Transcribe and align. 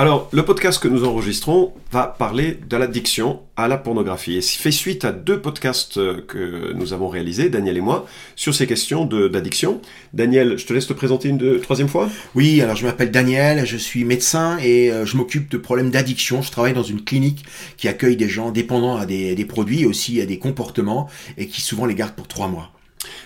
Alors, 0.00 0.30
le 0.32 0.42
podcast 0.46 0.82
que 0.82 0.88
nous 0.88 1.04
enregistrons 1.04 1.74
va 1.92 2.06
parler 2.06 2.58
de 2.66 2.74
l'addiction 2.78 3.40
à 3.58 3.68
la 3.68 3.76
pornographie. 3.76 4.38
Et 4.38 4.40
fait 4.40 4.70
suite 4.70 5.04
à 5.04 5.12
deux 5.12 5.42
podcasts 5.42 5.98
euh, 5.98 6.24
que 6.26 6.72
nous 6.72 6.94
avons 6.94 7.08
réalisés, 7.08 7.50
Daniel 7.50 7.76
et 7.76 7.82
moi, 7.82 8.06
sur 8.34 8.54
ces 8.54 8.66
questions 8.66 9.04
d'addiction. 9.04 9.82
Daniel, 10.14 10.56
je 10.56 10.64
te 10.64 10.72
laisse 10.72 10.86
te 10.86 10.94
présenter 10.94 11.28
une 11.28 11.60
troisième 11.60 11.88
fois 11.88 12.08
Oui, 12.34 12.62
alors 12.62 12.76
je 12.76 12.86
m'appelle 12.86 13.10
Daniel, 13.10 13.66
je 13.66 13.76
suis 13.76 14.06
médecin 14.06 14.56
et 14.62 14.90
euh, 14.90 15.04
je 15.04 15.18
m'occupe 15.18 15.50
de 15.50 15.58
problèmes 15.58 15.90
d'addiction. 15.90 16.40
Je 16.40 16.50
travaille 16.50 16.72
dans 16.72 16.82
une 16.82 17.04
clinique 17.04 17.44
qui 17.76 17.86
accueille 17.86 18.16
des 18.16 18.30
gens 18.30 18.52
dépendants 18.52 18.96
à 18.96 19.04
des, 19.04 19.34
des 19.34 19.44
produits 19.44 19.82
et 19.82 19.86
aussi 19.86 20.18
à 20.22 20.24
des 20.24 20.38
comportements 20.38 21.10
et 21.36 21.46
qui 21.46 21.60
souvent 21.60 21.84
les 21.84 21.94
garde 21.94 22.14
pour 22.14 22.26
trois 22.26 22.48
mois. 22.48 22.72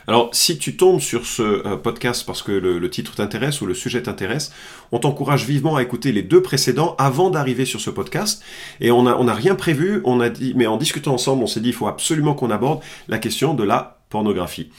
Alors, 0.06 0.28
si 0.32 0.58
tu 0.58 0.76
tombes 0.76 1.00
sur 1.00 1.26
ce 1.26 1.42
euh, 1.42 1.76
podcast 1.76 2.24
parce 2.26 2.42
que 2.42 2.52
le, 2.52 2.90
titre 2.90 3.14
t'intéresse 3.14 3.60
ou 3.60 3.66
le 3.66 3.74
sujet 3.74 4.02
t'intéresse, 4.02 4.52
on 4.92 4.98
t'encourage 4.98 5.46
vivement 5.46 5.76
à 5.76 5.82
écouter 5.82 6.12
les 6.12 6.22
deux 6.22 6.42
précédents 6.42 6.94
avant 6.98 7.30
d'arriver 7.30 7.64
sur 7.64 7.80
ce 7.80 7.90
podcast. 7.90 8.42
Et 8.80 8.90
on 8.90 9.04
n'a 9.04 9.16
on 9.18 9.28
a 9.28 9.34
rien 9.34 9.54
prévu, 9.54 10.00
on 10.04 10.20
a 10.20 10.28
dit, 10.28 10.52
mais 10.56 10.66
en 10.66 10.76
discutant 10.76 11.14
ensemble, 11.14 11.42
on 11.42 11.46
s'est 11.46 11.60
dit 11.60 11.70
il 11.70 11.74
faut 11.74 11.86
absolument 11.86 12.34
qu'on 12.34 12.50
aborde 12.50 12.80
la 13.08 13.18
question 13.18 13.54
de 13.54 13.64
la 13.64 13.98
pornographie. 14.10 14.70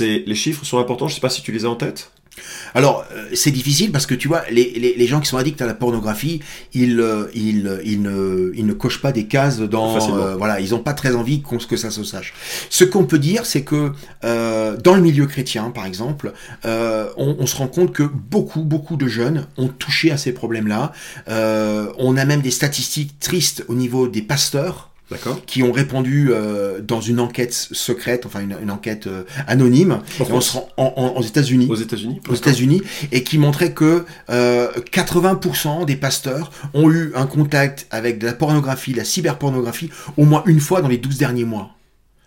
Les 0.00 0.34
chiffres 0.34 0.64
sont 0.64 0.78
importants. 0.78 1.08
Je 1.08 1.12
ne 1.12 1.16
sais 1.16 1.20
pas 1.20 1.30
si 1.30 1.42
tu 1.42 1.52
les 1.52 1.64
as 1.64 1.68
en 1.68 1.76
tête. 1.76 2.12
Alors, 2.74 3.04
euh, 3.12 3.28
c'est 3.34 3.50
difficile 3.50 3.92
parce 3.92 4.06
que 4.06 4.14
tu 4.14 4.28
vois, 4.28 4.42
les, 4.50 4.72
les, 4.76 4.94
les, 4.94 5.06
gens 5.06 5.20
qui 5.20 5.28
sont 5.28 5.36
addicts 5.36 5.60
à 5.62 5.66
la 5.66 5.74
pornographie, 5.74 6.40
ils, 6.72 7.00
euh, 7.00 7.30
ils, 7.34 7.80
ils, 7.84 8.02
ne, 8.02 8.52
ils 8.54 8.66
ne 8.66 8.72
cochent 8.72 9.00
pas 9.00 9.12
des 9.12 9.24
cases 9.24 9.60
dans. 9.60 9.96
Euh, 10.16 10.36
voilà, 10.36 10.60
ils 10.60 10.70
n'ont 10.70 10.80
pas 10.80 10.94
très 10.94 11.14
envie 11.14 11.42
qu'on 11.42 11.58
que 11.58 11.76
ça 11.76 11.90
se 11.90 12.04
sache. 12.04 12.32
Ce 12.70 12.84
qu'on 12.84 13.04
peut 13.04 13.18
dire, 13.18 13.44
c'est 13.44 13.62
que 13.62 13.92
dans 14.22 14.94
le 14.94 15.00
milieu 15.00 15.26
chrétien, 15.26 15.70
par 15.70 15.84
exemple, 15.84 16.32
on, 16.64 17.36
on, 17.38 17.46
se 17.46 17.56
rend 17.56 17.68
compte 17.68 17.92
que 17.92 18.02
beaucoup, 18.02 18.62
beaucoup 18.62 18.96
de 18.96 19.06
jeunes 19.06 19.46
ont 19.58 19.68
touché 19.68 20.10
à 20.10 20.16
ces 20.16 20.32
problèmes-là. 20.32 20.92
on 21.28 22.16
a 22.16 22.24
même 22.24 22.40
des 22.40 22.50
statistiques 22.50 23.20
tristes 23.20 23.64
au 23.68 23.74
niveau 23.74 24.08
des 24.08 24.22
pasteurs 24.22 24.89
qui 25.46 25.62
ont 25.62 25.72
répondu 25.72 26.30
euh, 26.30 26.80
dans 26.80 27.00
une 27.00 27.20
enquête 27.20 27.52
secrète, 27.52 28.26
enfin 28.26 28.40
une, 28.40 28.56
une 28.62 28.70
enquête 28.70 29.06
euh, 29.06 29.24
anonyme, 29.46 30.00
on 30.20 30.40
se 30.40 30.54
rend 30.54 30.68
en, 30.76 30.92
en, 30.96 31.18
aux 31.18 31.22
États-Unis, 31.22 31.66
aux 31.68 31.76
États-Unis, 31.76 32.20
aux 32.28 32.34
États-Unis, 32.34 32.82
et 33.12 33.24
qui 33.24 33.38
montrait 33.38 33.72
que 33.72 34.04
euh, 34.30 34.70
80% 34.92 35.84
des 35.84 35.96
pasteurs 35.96 36.50
ont 36.74 36.90
eu 36.90 37.12
un 37.14 37.26
contact 37.26 37.86
avec 37.90 38.18
de 38.18 38.26
la 38.26 38.32
pornographie, 38.32 38.92
de 38.92 38.98
la 38.98 39.04
cyberpornographie, 39.04 39.90
au 40.16 40.24
moins 40.24 40.42
une 40.46 40.60
fois 40.60 40.82
dans 40.82 40.88
les 40.88 40.98
12 40.98 41.18
derniers 41.18 41.44
mois. 41.44 41.70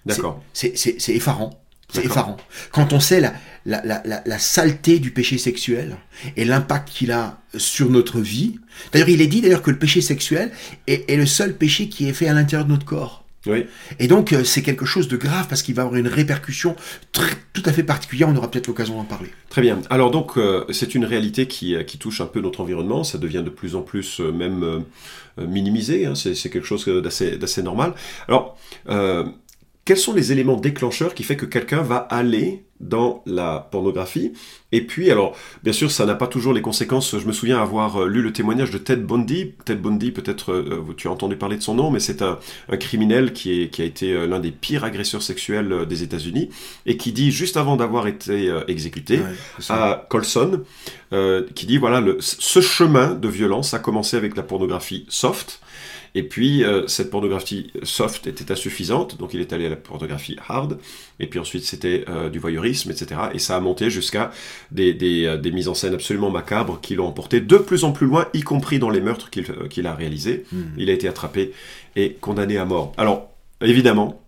D'accord. 0.05 0.41
C'est 0.53 0.75
effarant. 1.09 1.62
C'est 1.93 2.05
effarant. 2.05 2.37
Quand 2.71 2.91
on 2.93 2.99
sait 2.99 3.19
la, 3.19 3.33
la, 3.65 3.81
la, 3.83 4.23
la, 4.25 4.39
saleté 4.39 4.99
du 4.99 5.11
péché 5.11 5.37
sexuel 5.37 5.97
et 6.35 6.45
l'impact 6.45 6.89
qu'il 6.89 7.11
a 7.11 7.39
sur 7.55 7.89
notre 7.89 8.19
vie. 8.19 8.59
D'ailleurs, 8.91 9.09
il 9.09 9.21
est 9.21 9.27
dit 9.27 9.41
d'ailleurs 9.41 9.61
que 9.61 9.71
le 9.71 9.77
péché 9.77 10.01
sexuel 10.01 10.51
est, 10.87 11.09
est, 11.09 11.15
le 11.15 11.25
seul 11.25 11.55
péché 11.55 11.87
qui 11.87 12.07
est 12.07 12.13
fait 12.13 12.27
à 12.27 12.33
l'intérieur 12.33 12.65
de 12.65 12.71
notre 12.71 12.85
corps. 12.85 13.23
Oui. 13.45 13.65
Et 13.99 14.07
donc, 14.07 14.31
euh, 14.31 14.43
c'est 14.43 14.61
quelque 14.61 14.85
chose 14.85 15.09
de 15.09 15.17
grave 15.17 15.47
parce 15.49 15.61
qu'il 15.61 15.75
va 15.75 15.83
avoir 15.83 15.99
une 15.99 16.07
répercussion 16.07 16.75
très, 17.11 17.31
tout 17.51 17.63
à 17.65 17.73
fait 17.73 17.83
particulière. 17.83 18.29
On 18.29 18.35
aura 18.35 18.49
peut-être 18.49 18.67
l'occasion 18.67 18.95
d'en 18.95 19.03
parler. 19.03 19.29
Très 19.49 19.61
bien. 19.61 19.81
Alors 19.89 20.11
donc, 20.11 20.37
euh, 20.37 20.65
c'est 20.71 20.95
une 20.95 21.05
réalité 21.05 21.45
qui, 21.45 21.75
qui, 21.85 21.97
touche 21.97 22.21
un 22.21 22.25
peu 22.25 22.39
notre 22.39 22.61
environnement. 22.61 23.03
Ça 23.03 23.17
devient 23.17 23.43
de 23.43 23.49
plus 23.49 23.75
en 23.75 23.81
plus 23.81 24.21
euh, 24.21 24.31
même 24.31 24.63
euh, 24.63 25.47
minimisé. 25.47 26.05
Hein. 26.05 26.15
C'est 26.15 26.49
quelque 26.49 26.65
chose 26.65 26.87
d'assez 26.87 27.63
normal. 27.63 27.93
Alors, 28.27 28.57
quels 29.85 29.97
sont 29.97 30.13
les 30.13 30.31
éléments 30.31 30.55
déclencheurs 30.55 31.13
qui 31.13 31.23
fait 31.23 31.35
que 31.35 31.45
quelqu'un 31.45 31.81
va 31.81 31.97
aller 31.97 32.63
dans 32.79 33.21
la 33.25 33.67
pornographie? 33.71 34.33
Et 34.71 34.81
puis, 34.81 35.11
alors, 35.11 35.35
bien 35.61 35.73
sûr, 35.73 35.91
ça 35.91 36.05
n'a 36.05 36.15
pas 36.15 36.27
toujours 36.27 36.53
les 36.53 36.61
conséquences. 36.61 37.17
Je 37.17 37.27
me 37.27 37.33
souviens 37.33 37.61
avoir 37.61 38.03
euh, 38.03 38.07
lu 38.07 38.21
le 38.21 38.31
témoignage 38.33 38.71
de 38.71 38.77
Ted 38.77 39.01
Bundy. 39.01 39.53
Ted 39.65 39.81
Bundy, 39.81 40.11
peut-être 40.11 40.53
euh, 40.53 40.83
tu 40.95 41.07
as 41.07 41.11
entendu 41.11 41.35
parler 41.35 41.57
de 41.57 41.61
son 41.61 41.75
nom, 41.75 41.91
mais 41.91 41.99
c'est 41.99 42.21
un, 42.21 42.39
un, 42.69 42.77
criminel 42.77 43.33
qui, 43.33 43.61
est, 43.61 43.69
qui 43.69 43.81
a 43.81 43.85
été 43.85 44.13
euh, 44.13 44.25
l'un 44.25 44.39
des 44.39 44.51
pires 44.51 44.83
agresseurs 44.83 45.21
sexuels 45.21 45.85
des 45.85 46.03
États-Unis 46.03 46.49
et 46.85 46.97
qui 46.97 47.11
dit, 47.11 47.31
juste 47.31 47.57
avant 47.57 47.75
d'avoir 47.75 48.07
été 48.07 48.51
exécuté, 48.67 49.19
ouais, 49.19 49.25
à 49.69 50.05
Colson, 50.09 50.63
euh, 51.13 51.45
qui 51.53 51.67
dit, 51.67 51.77
voilà, 51.77 52.01
le, 52.01 52.17
ce 52.19 52.59
chemin 52.59 53.13
de 53.13 53.27
violence 53.27 53.75
a 53.75 53.79
commencé 53.79 54.17
avec 54.17 54.35
la 54.35 54.41
pornographie 54.41 55.05
soft 55.09 55.61
et 56.15 56.23
puis, 56.23 56.63
euh, 56.63 56.87
cette 56.87 57.09
pornographie 57.09 57.71
soft 57.81 58.27
était 58.27 58.51
insuffisante, 58.51 59.17
donc 59.17 59.33
il 59.33 59.41
est 59.41 59.51
allé 59.51 59.65
à 59.65 59.69
la 59.69 59.75
pornographie 59.75 60.37
hard. 60.47 60.77
Et 61.19 61.27
puis 61.27 61.39
ensuite, 61.39 61.63
c'était 61.63 62.05
euh, 62.07 62.29
du 62.29 62.39
voyeurisme, 62.39 62.91
etc. 62.91 63.21
Et 63.33 63.39
ça 63.39 63.55
a 63.55 63.59
monté 63.59 63.89
jusqu'à 63.89 64.31
des, 64.71 64.93
des, 64.93 65.25
euh, 65.25 65.37
des, 65.37 65.51
mises 65.51 65.67
en 65.67 65.73
scène 65.73 65.93
absolument 65.93 66.29
macabres 66.29 66.79
qui 66.81 66.95
l'ont 66.95 67.07
emporté 67.07 67.41
de 67.41 67.57
plus 67.57 67.83
en 67.83 67.91
plus 67.91 68.05
loin, 68.05 68.27
y 68.33 68.41
compris 68.41 68.77
dans 68.77 68.89
les 68.89 69.01
meurtres 69.01 69.29
qu'il 69.29 69.49
euh, 69.49 69.67
qu'il 69.67 69.87
a 69.87 69.95
réalisés. 69.95 70.45
Mmh. 70.51 70.61
Il 70.77 70.89
a 70.89 70.93
été 70.93 71.07
attrapé 71.07 71.51
et 71.95 72.13
condamné 72.13 72.57
à 72.57 72.65
mort. 72.65 72.93
Alors, 72.97 73.29
évidemment, 73.61 74.19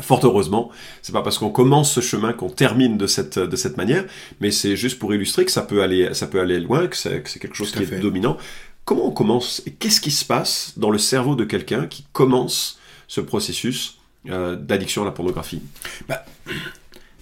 Fort 0.00 0.20
heureusement, 0.22 0.70
c'est 1.02 1.12
pas 1.12 1.20
parce 1.20 1.36
qu'on 1.36 1.50
commence 1.50 1.92
ce 1.92 2.00
chemin 2.00 2.32
qu'on 2.32 2.48
termine 2.48 2.96
de 2.96 3.06
cette, 3.08 3.38
de 3.38 3.56
cette 3.56 3.76
manière, 3.76 4.04
mais 4.40 4.52
c'est 4.52 4.76
juste 4.76 4.98
pour 4.98 5.12
illustrer 5.12 5.44
que 5.44 5.50
ça 5.50 5.62
peut 5.62 5.82
aller, 5.82 6.14
ça 6.14 6.28
peut 6.28 6.40
aller 6.40 6.60
loin, 6.60 6.86
que 6.86 6.96
c'est 6.96 7.22
quelque 7.40 7.56
chose 7.56 7.72
qui 7.72 7.82
est 7.82 8.00
dominant. 8.00 8.36
Comment 8.84 9.06
on 9.06 9.10
commence 9.12 9.62
et 9.66 9.72
qu'est-ce 9.72 10.00
qui 10.00 10.10
se 10.10 10.24
passe 10.24 10.74
dans 10.76 10.90
le 10.90 10.98
cerveau 10.98 11.36
de 11.36 11.44
quelqu'un 11.44 11.86
qui 11.86 12.04
commence 12.12 12.78
ce 13.08 13.20
processus 13.20 13.98
euh, 14.28 14.56
d'addiction 14.56 15.02
à 15.02 15.04
la 15.04 15.12
pornographie? 15.12 15.62
Bah, 16.08 16.24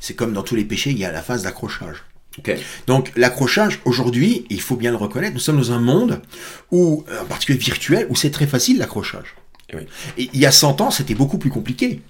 C'est 0.00 0.14
comme 0.14 0.32
dans 0.32 0.42
tous 0.42 0.54
les 0.54 0.64
péchés, 0.64 0.90
il 0.90 0.98
y 0.98 1.04
a 1.04 1.12
la 1.12 1.22
phase 1.22 1.42
d'accrochage. 1.42 2.04
Okay. 2.38 2.56
Donc 2.86 3.12
l'accrochage, 3.16 3.80
aujourd'hui, 3.84 4.46
il 4.48 4.60
faut 4.60 4.76
bien 4.76 4.92
le 4.92 4.96
reconnaître, 4.96 5.34
nous 5.34 5.40
sommes 5.40 5.56
dans 5.56 5.72
un 5.72 5.80
monde 5.80 6.22
où, 6.70 7.04
en 7.20 7.24
particulier 7.24 7.58
virtuel, 7.58 8.06
où 8.10 8.16
c'est 8.16 8.30
très 8.30 8.46
facile 8.46 8.78
l'accrochage. 8.78 9.34
Oui. 9.74 9.82
et 10.16 10.30
il 10.32 10.40
y 10.40 10.46
a 10.46 10.52
100 10.52 10.80
ans, 10.80 10.90
c'était 10.90 11.14
beaucoup 11.14 11.36
plus 11.36 11.50
compliqué. 11.50 12.00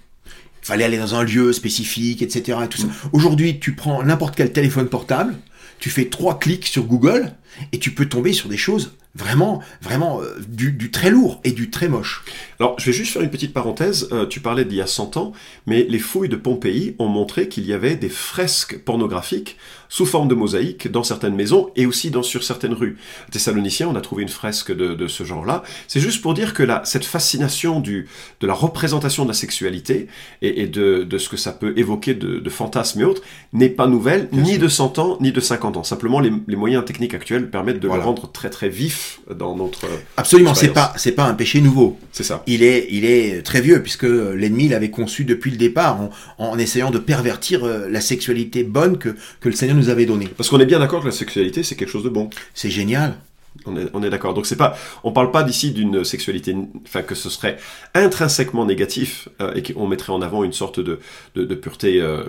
Il 0.62 0.66
fallait 0.66 0.84
aller 0.84 0.98
dans 0.98 1.14
un 1.14 1.25
lieu 1.25 1.53
spécifique, 1.53 2.22
etc. 2.22 2.58
Et 2.64 2.69
tout 2.69 2.78
ça. 2.78 2.87
Mmh. 2.87 2.92
Aujourd'hui, 3.12 3.58
tu 3.58 3.75
prends 3.75 4.03
n'importe 4.04 4.37
quel 4.37 4.53
téléphone 4.53 4.88
portable, 4.88 5.34
tu 5.78 5.91
fais 5.91 6.06
trois 6.06 6.38
clics 6.38 6.66
sur 6.66 6.84
Google 6.84 7.32
et 7.72 7.78
tu 7.78 7.92
peux 7.92 8.06
tomber 8.06 8.32
sur 8.32 8.48
des 8.48 8.56
choses 8.56 8.92
vraiment, 9.18 9.60
vraiment 9.82 10.20
euh, 10.22 10.36
du, 10.48 10.72
du, 10.72 10.90
très 10.90 11.10
lourd 11.10 11.40
et 11.44 11.50
du 11.50 11.70
très 11.70 11.88
moche. 11.88 12.24
Alors, 12.60 12.78
je 12.78 12.86
vais 12.86 12.92
juste 12.92 13.12
faire 13.12 13.22
une 13.22 13.30
petite 13.30 13.52
parenthèse. 13.52 14.08
Euh, 14.12 14.26
tu 14.26 14.40
parlais 14.40 14.64
d'il 14.64 14.78
y 14.78 14.80
a 14.82 14.86
100 14.86 15.16
ans, 15.16 15.32
mais 15.66 15.84
les 15.88 15.98
fouilles 15.98 16.28
de 16.28 16.36
Pompéi 16.36 16.94
ont 16.98 17.08
montré 17.08 17.48
qu'il 17.48 17.66
y 17.66 17.72
avait 17.72 17.96
des 17.96 18.08
fresques 18.08 18.78
pornographiques 18.84 19.56
sous 19.88 20.04
forme 20.06 20.28
de 20.28 20.34
mosaïque 20.34 20.90
dans 20.90 21.02
certaines 21.02 21.34
maisons 21.34 21.70
et 21.74 21.86
aussi 21.86 22.10
dans, 22.10 22.22
sur 22.22 22.44
certaines 22.44 22.74
rues. 22.74 22.98
À 23.26 23.30
Thessaloniciens, 23.30 23.88
on 23.88 23.96
a 23.96 24.00
trouvé 24.00 24.22
une 24.22 24.28
fresque 24.28 24.74
de, 24.74 24.94
de 24.94 25.06
ce 25.08 25.24
genre-là. 25.24 25.62
C'est 25.86 26.00
juste 26.00 26.20
pour 26.20 26.34
dire 26.34 26.52
que 26.52 26.62
la, 26.62 26.84
cette 26.84 27.06
fascination 27.06 27.80
du, 27.80 28.06
de 28.40 28.46
la 28.46 28.52
représentation 28.54 29.22
de 29.24 29.28
la 29.28 29.34
sexualité 29.34 30.08
et, 30.42 30.62
et 30.62 30.66
de, 30.66 31.04
de, 31.04 31.18
ce 31.18 31.28
que 31.28 31.36
ça 31.38 31.52
peut 31.52 31.72
évoquer 31.76 32.14
de, 32.14 32.38
de 32.38 32.50
fantasmes 32.50 33.00
et 33.00 33.04
autres 33.04 33.22
n'est 33.54 33.70
pas 33.70 33.86
nouvelle, 33.86 34.28
Bien 34.30 34.42
ni 34.42 34.52
sûr. 34.54 34.62
de 34.62 34.68
100 34.68 34.98
ans, 34.98 35.18
ni 35.20 35.32
de 35.32 35.40
50 35.40 35.78
ans. 35.78 35.84
Simplement, 35.84 36.20
les, 36.20 36.32
les 36.46 36.56
moyens 36.56 36.84
techniques 36.84 37.14
actuels 37.14 37.50
permettent 37.50 37.80
de 37.80 37.88
voilà. 37.88 38.02
le 38.02 38.06
rendre 38.08 38.30
très 38.30 38.50
très 38.50 38.68
vif 38.68 39.07
dans 39.34 39.56
notre 39.56 39.86
absolument 40.16 40.54
c'est 40.54 40.69
pas 40.69 40.92
c'est 40.96 41.12
pas 41.12 41.24
un 41.24 41.34
péché 41.34 41.60
nouveau. 41.60 41.98
C'est 42.12 42.24
ça. 42.24 42.42
Il 42.46 42.62
est 42.62 42.86
il 42.91 43.04
est 43.04 43.42
très 43.42 43.60
vieux 43.60 43.82
puisque 43.82 44.04
l'ennemi 44.04 44.69
l'avait 44.69 44.91
conçu 44.91 45.24
depuis 45.24 45.50
le 45.50 45.56
départ 45.56 46.00
en, 46.00 46.10
en, 46.38 46.58
essayant 46.58 46.91
de 46.91 46.98
pervertir 46.98 47.64
euh, 47.64 47.88
la 47.88 48.00
sexualité 48.00 48.64
bonne 48.64 48.98
que 48.98 49.16
que 49.41 49.48
le 49.48 49.54
Seigneur 49.54 49.76
nous 49.76 49.88
avait 49.88 50.06
donnée. 50.06 50.28
Parce 50.36 50.48
qu'on 50.48 50.60
est 50.60 50.66
bien 50.66 50.78
d'accord 50.78 51.00
que 51.00 51.06
la 51.06 51.12
sexualité 51.12 51.62
c'est 51.62 51.74
quelque 51.74 51.91
chose 51.91 52.04
de 52.04 52.08
bon. 52.08 52.30
C'est 52.54 52.70
génial 52.70 53.19
on 53.66 53.76
est, 53.76 53.88
on 53.92 54.02
est 54.02 54.10
d'accord. 54.10 54.34
Donc 54.34 54.46
c'est 54.46 54.56
pas, 54.56 54.76
on 55.04 55.12
parle 55.12 55.31
pas 55.31 55.43
d'ici 55.43 55.72
d'une 55.72 56.05
sexualité, 56.05 56.56
enfin 56.87 57.02
que 57.02 57.14
ce 57.14 57.31
serait 57.31 57.58
intrinsèquement 57.94 58.64
négatif 58.64 59.28
euh, 59.40 59.55
et 59.55 59.62
qu'on 59.62 59.87
mettrait 59.87 60.12
en 60.12 60.22
avant 60.22 60.44
une 60.44 60.52
sorte 60.52 60.81
de, 60.81 61.00
de, 61.34 61.44
de 61.44 61.55
pureté 61.55 62.00
euh, 62.00 62.25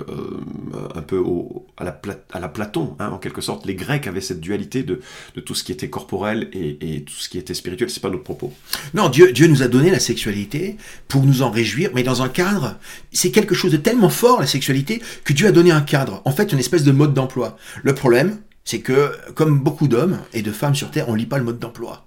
un 0.96 1.02
peu 1.02 1.18
au, 1.18 1.66
à, 1.78 1.84
la 1.84 1.92
pla, 1.92 2.16
à 2.31 2.40
la 2.40 2.50
Platon, 2.50 2.96
hein, 3.00 3.10
en 3.10 3.18
quelque 3.18 3.42
sorte. 3.42 3.66
Les 3.66 3.76
Grecs 3.76 4.08
avaient 4.08 4.22
cette 4.22 4.40
dualité 4.40 4.84
de, 4.84 5.02
de 5.36 5.42
tout 5.42 5.56
ce 5.56 5.64
qui 5.64 5.72
était 5.72 5.90
corporel 5.90 6.50
et, 6.54 6.96
et 6.96 7.04
tout 7.04 7.14
ce 7.14 7.30
qui 7.30 7.38
était 7.38 7.54
spirituel. 7.54 7.90
C'est 7.90 8.02
pas 8.02 8.10
notre 8.10 8.24
propos. 8.24 8.54
Non, 8.94 9.10
Dieu, 9.10 9.31
Dieu 9.31 9.48
nous 9.48 9.64
a 9.64 9.68
donné 9.68 9.92
la 9.92 10.00
sexualité 10.00 10.78
pour 11.08 11.24
nous 11.24 11.42
en 11.42 11.52
réjouir, 11.52 11.92
mais 11.94 12.04
dans 12.04 12.22
un 12.22 12.30
cadre. 12.30 12.76
C'est 13.12 13.31
quelque 13.31 13.56
chose 13.56 13.72
de 13.72 13.78
tellement 13.78 14.10
fort 14.10 14.40
la 14.40 14.48
sexualité 14.48 15.02
que 15.24 15.34
Dieu 15.34 15.48
a 15.48 15.52
donné 15.52 15.72
un 15.72 15.81
cadre. 15.81 16.22
En 16.26 16.31
fait, 16.31 16.52
une 16.52 16.60
espèce 16.60 16.84
de 16.84 16.92
mode 16.92 17.14
d'emploi. 17.14 17.58
Le 17.84 17.94
problème, 17.94 18.40
c'est 18.69 18.81
que, 18.81 19.13
comme 19.33 19.57
beaucoup 19.57 19.88
d'hommes 19.88 20.19
et 20.31 20.44
de 20.44 20.51
femmes 20.51 20.75
sur 20.75 20.92
Terre, 20.92 21.10
on 21.10 21.16
lit 21.16 21.25
pas 21.25 21.39
le 21.39 21.44
mode 21.44 21.57
d'emploi. 21.57 22.06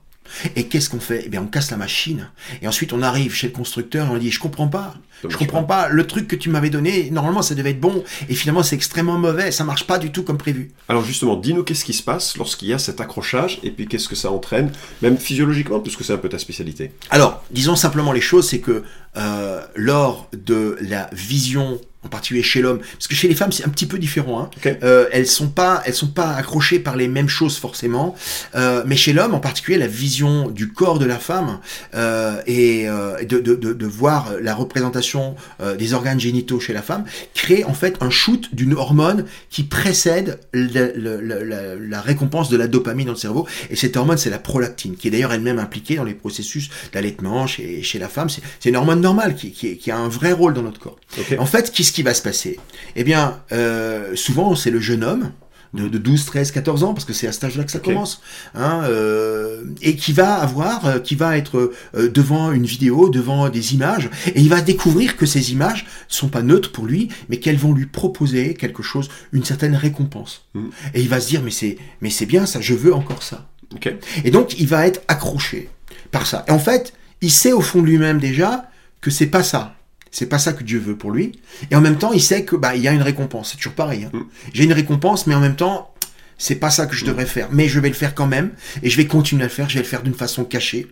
Et 0.54 0.68
qu'est-ce 0.68 0.88
qu'on 0.90 1.00
fait? 1.00 1.24
Eh 1.26 1.28
bien, 1.28 1.42
on 1.42 1.46
casse 1.46 1.72
la 1.72 1.76
machine. 1.76 2.30
Et 2.62 2.68
ensuite, 2.68 2.92
on 2.92 3.02
arrive 3.02 3.34
chez 3.34 3.48
le 3.48 3.52
constructeur 3.52 4.06
et 4.06 4.10
on 4.10 4.16
dit, 4.16 4.30
je 4.30 4.38
comprends 4.38 4.68
pas. 4.68 4.94
Je 5.28 5.36
comprends 5.36 5.64
pas. 5.64 5.88
Le 5.88 6.06
truc 6.06 6.28
que 6.28 6.36
tu 6.36 6.50
m'avais 6.50 6.70
donné, 6.70 7.10
normalement, 7.10 7.42
ça 7.42 7.56
devait 7.56 7.70
être 7.70 7.80
bon. 7.80 8.04
Et 8.28 8.36
finalement, 8.36 8.62
c'est 8.62 8.76
extrêmement 8.76 9.18
mauvais. 9.18 9.50
Ça 9.50 9.64
marche 9.64 9.88
pas 9.88 9.98
du 9.98 10.12
tout 10.12 10.22
comme 10.22 10.38
prévu. 10.38 10.70
Alors 10.88 11.04
justement, 11.04 11.34
dis-nous 11.34 11.64
qu'est-ce 11.64 11.84
qui 11.84 11.94
se 11.94 12.02
passe 12.04 12.36
lorsqu'il 12.36 12.68
y 12.68 12.72
a 12.72 12.78
cet 12.78 13.00
accrochage 13.00 13.58
et 13.64 13.72
puis 13.72 13.88
qu'est-ce 13.88 14.08
que 14.08 14.14
ça 14.14 14.30
entraîne, 14.30 14.70
même 15.02 15.18
physiologiquement, 15.18 15.80
puisque 15.80 16.04
c'est 16.04 16.12
un 16.12 16.18
peu 16.18 16.28
ta 16.28 16.38
spécialité. 16.38 16.92
Alors, 17.10 17.42
disons 17.50 17.74
simplement 17.74 18.12
les 18.12 18.20
choses, 18.20 18.48
c'est 18.48 18.60
que 18.60 18.84
euh, 19.16 19.66
lors 19.74 20.30
de 20.32 20.78
la 20.80 21.10
vision 21.12 21.80
en 22.04 22.08
particulier 22.08 22.42
chez 22.42 22.60
l'homme, 22.60 22.78
parce 22.78 23.08
que 23.08 23.14
chez 23.14 23.28
les 23.28 23.34
femmes 23.34 23.52
c'est 23.52 23.64
un 23.64 23.68
petit 23.68 23.86
peu 23.86 23.98
différent. 23.98 24.42
Hein. 24.42 24.50
Euh, 24.82 25.06
elles 25.12 25.26
sont 25.26 25.48
pas, 25.48 25.82
elles 25.86 25.94
sont 25.94 26.08
pas 26.08 26.32
accrochées 26.34 26.78
par 26.78 26.96
les 26.96 27.08
mêmes 27.08 27.28
choses 27.28 27.56
forcément, 27.56 28.14
euh, 28.54 28.82
mais 28.86 28.96
chez 28.96 29.12
l'homme 29.12 29.34
en 29.34 29.40
particulier 29.40 29.78
la 29.78 29.86
vision 29.86 30.50
du 30.50 30.72
corps 30.72 30.98
de 30.98 31.06
la 31.06 31.18
femme 31.18 31.60
euh, 31.94 32.40
et 32.46 32.88
euh, 32.88 33.22
de, 33.24 33.38
de, 33.38 33.54
de, 33.54 33.72
de, 33.72 33.86
voir 33.86 34.32
la 34.40 34.54
représentation 34.54 35.36
euh, 35.60 35.76
des 35.76 35.94
organes 35.94 36.20
génitaux 36.20 36.60
chez 36.60 36.72
la 36.72 36.82
femme 36.82 37.04
crée 37.34 37.64
en 37.64 37.74
fait 37.74 37.96
un 38.00 38.10
shoot 38.10 38.48
d'une 38.54 38.74
hormone 38.74 39.24
qui 39.50 39.64
précède 39.64 40.40
la, 40.52 40.88
la, 40.94 41.20
la, 41.20 41.76
la, 41.76 42.00
récompense 42.00 42.48
de 42.48 42.56
la 42.56 42.66
dopamine 42.66 43.06
dans 43.06 43.12
le 43.12 43.18
cerveau 43.18 43.46
et 43.70 43.76
cette 43.76 43.96
hormone 43.96 44.18
c'est 44.18 44.30
la 44.30 44.38
prolactine 44.38 44.96
qui 44.96 45.08
est 45.08 45.10
d'ailleurs 45.10 45.32
elle-même 45.32 45.58
impliquée 45.58 45.96
dans 45.96 46.04
les 46.04 46.14
processus 46.14 46.70
d'allaitement 46.92 47.46
chez, 47.46 47.82
chez 47.82 47.98
la 47.98 48.08
femme. 48.08 48.28
C'est 48.28 48.68
une 48.68 48.76
hormone 48.76 49.00
normale 49.00 49.34
qui, 49.34 49.52
qui, 49.52 49.76
qui, 49.76 49.90
a 49.90 49.98
un 49.98 50.08
vrai 50.08 50.32
rôle 50.32 50.54
dans 50.54 50.62
notre 50.62 50.80
corps. 50.80 50.96
Okay. 51.18 51.38
En 51.38 51.46
fait, 51.46 51.70
qui 51.70 51.84
ce 51.92 51.96
qui 51.96 52.02
va 52.02 52.14
se 52.14 52.22
passer? 52.22 52.58
Eh 52.96 53.04
bien, 53.04 53.38
euh, 53.52 54.16
souvent, 54.16 54.54
c'est 54.54 54.70
le 54.70 54.80
jeune 54.80 55.04
homme 55.04 55.30
de, 55.74 55.88
de, 55.88 55.98
12, 55.98 56.24
13, 56.24 56.50
14 56.50 56.84
ans, 56.84 56.94
parce 56.94 57.04
que 57.04 57.12
c'est 57.12 57.26
à 57.26 57.32
cet 57.32 57.44
âge-là 57.44 57.64
que 57.64 57.70
ça 57.70 57.78
okay. 57.78 57.92
commence, 57.92 58.22
hein, 58.54 58.82
euh, 58.84 59.64
et 59.82 59.94
qui 59.94 60.14
va 60.14 60.36
avoir, 60.36 60.86
euh, 60.86 60.98
qui 61.00 61.16
va 61.16 61.36
être 61.36 61.72
euh, 61.94 62.08
devant 62.08 62.50
une 62.50 62.64
vidéo, 62.64 63.10
devant 63.10 63.50
des 63.50 63.74
images, 63.74 64.08
et 64.34 64.40
il 64.40 64.48
va 64.48 64.62
découvrir 64.62 65.18
que 65.18 65.26
ces 65.26 65.52
images 65.52 65.86
sont 66.08 66.28
pas 66.28 66.42
neutres 66.42 66.72
pour 66.72 66.86
lui, 66.86 67.08
mais 67.28 67.38
qu'elles 67.38 67.58
vont 67.58 67.74
lui 67.74 67.86
proposer 67.86 68.54
quelque 68.54 68.82
chose, 68.82 69.10
une 69.32 69.44
certaine 69.44 69.74
récompense. 69.74 70.46
Mm. 70.54 70.68
Et 70.94 71.02
il 71.02 71.10
va 71.10 71.20
se 71.20 71.28
dire, 71.28 71.42
mais 71.42 71.50
c'est, 71.50 71.76
mais 72.00 72.08
c'est 72.08 72.26
bien 72.26 72.46
ça, 72.46 72.62
je 72.62 72.72
veux 72.72 72.94
encore 72.94 73.22
ça. 73.22 73.48
Okay. 73.74 73.98
Et 74.24 74.30
donc, 74.30 74.58
il 74.58 74.66
va 74.66 74.86
être 74.86 75.02
accroché 75.08 75.68
par 76.10 76.26
ça. 76.26 76.42
Et 76.48 76.52
en 76.52 76.58
fait, 76.58 76.94
il 77.20 77.30
sait 77.30 77.52
au 77.52 77.60
fond 77.60 77.82
de 77.82 77.86
lui-même 77.86 78.18
déjà 78.18 78.70
que 79.02 79.10
c'est 79.10 79.26
pas 79.26 79.42
ça. 79.42 79.76
C'est 80.12 80.26
pas 80.26 80.38
ça 80.38 80.52
que 80.52 80.62
Dieu 80.62 80.78
veut 80.78 80.96
pour 80.96 81.10
lui. 81.10 81.32
Et 81.70 81.74
en 81.74 81.80
même 81.80 81.96
temps, 81.96 82.12
il 82.12 82.22
sait 82.22 82.44
que 82.44 82.54
bah 82.54 82.76
il 82.76 82.82
y 82.82 82.88
a 82.88 82.92
une 82.92 83.02
récompense. 83.02 83.50
C'est 83.50 83.56
toujours 83.56 83.72
pareil. 83.72 84.04
Hein. 84.04 84.10
Mm. 84.12 84.22
J'ai 84.52 84.64
une 84.64 84.72
récompense, 84.74 85.26
mais 85.26 85.34
en 85.34 85.40
même 85.40 85.56
temps, 85.56 85.92
c'est 86.38 86.56
pas 86.56 86.70
ça 86.70 86.86
que 86.86 86.94
je 86.94 87.04
devrais 87.04 87.26
faire. 87.26 87.48
Mais 87.50 87.68
je 87.68 87.80
vais 87.80 87.88
le 87.88 87.94
faire 87.94 88.14
quand 88.14 88.26
même, 88.26 88.50
et 88.82 88.90
je 88.90 88.96
vais 88.96 89.06
continuer 89.06 89.42
à 89.42 89.46
le 89.46 89.52
faire. 89.52 89.68
Je 89.68 89.74
vais 89.74 89.82
le 89.82 89.86
faire 89.86 90.02
d'une 90.02 90.14
façon 90.14 90.44
cachée. 90.44 90.86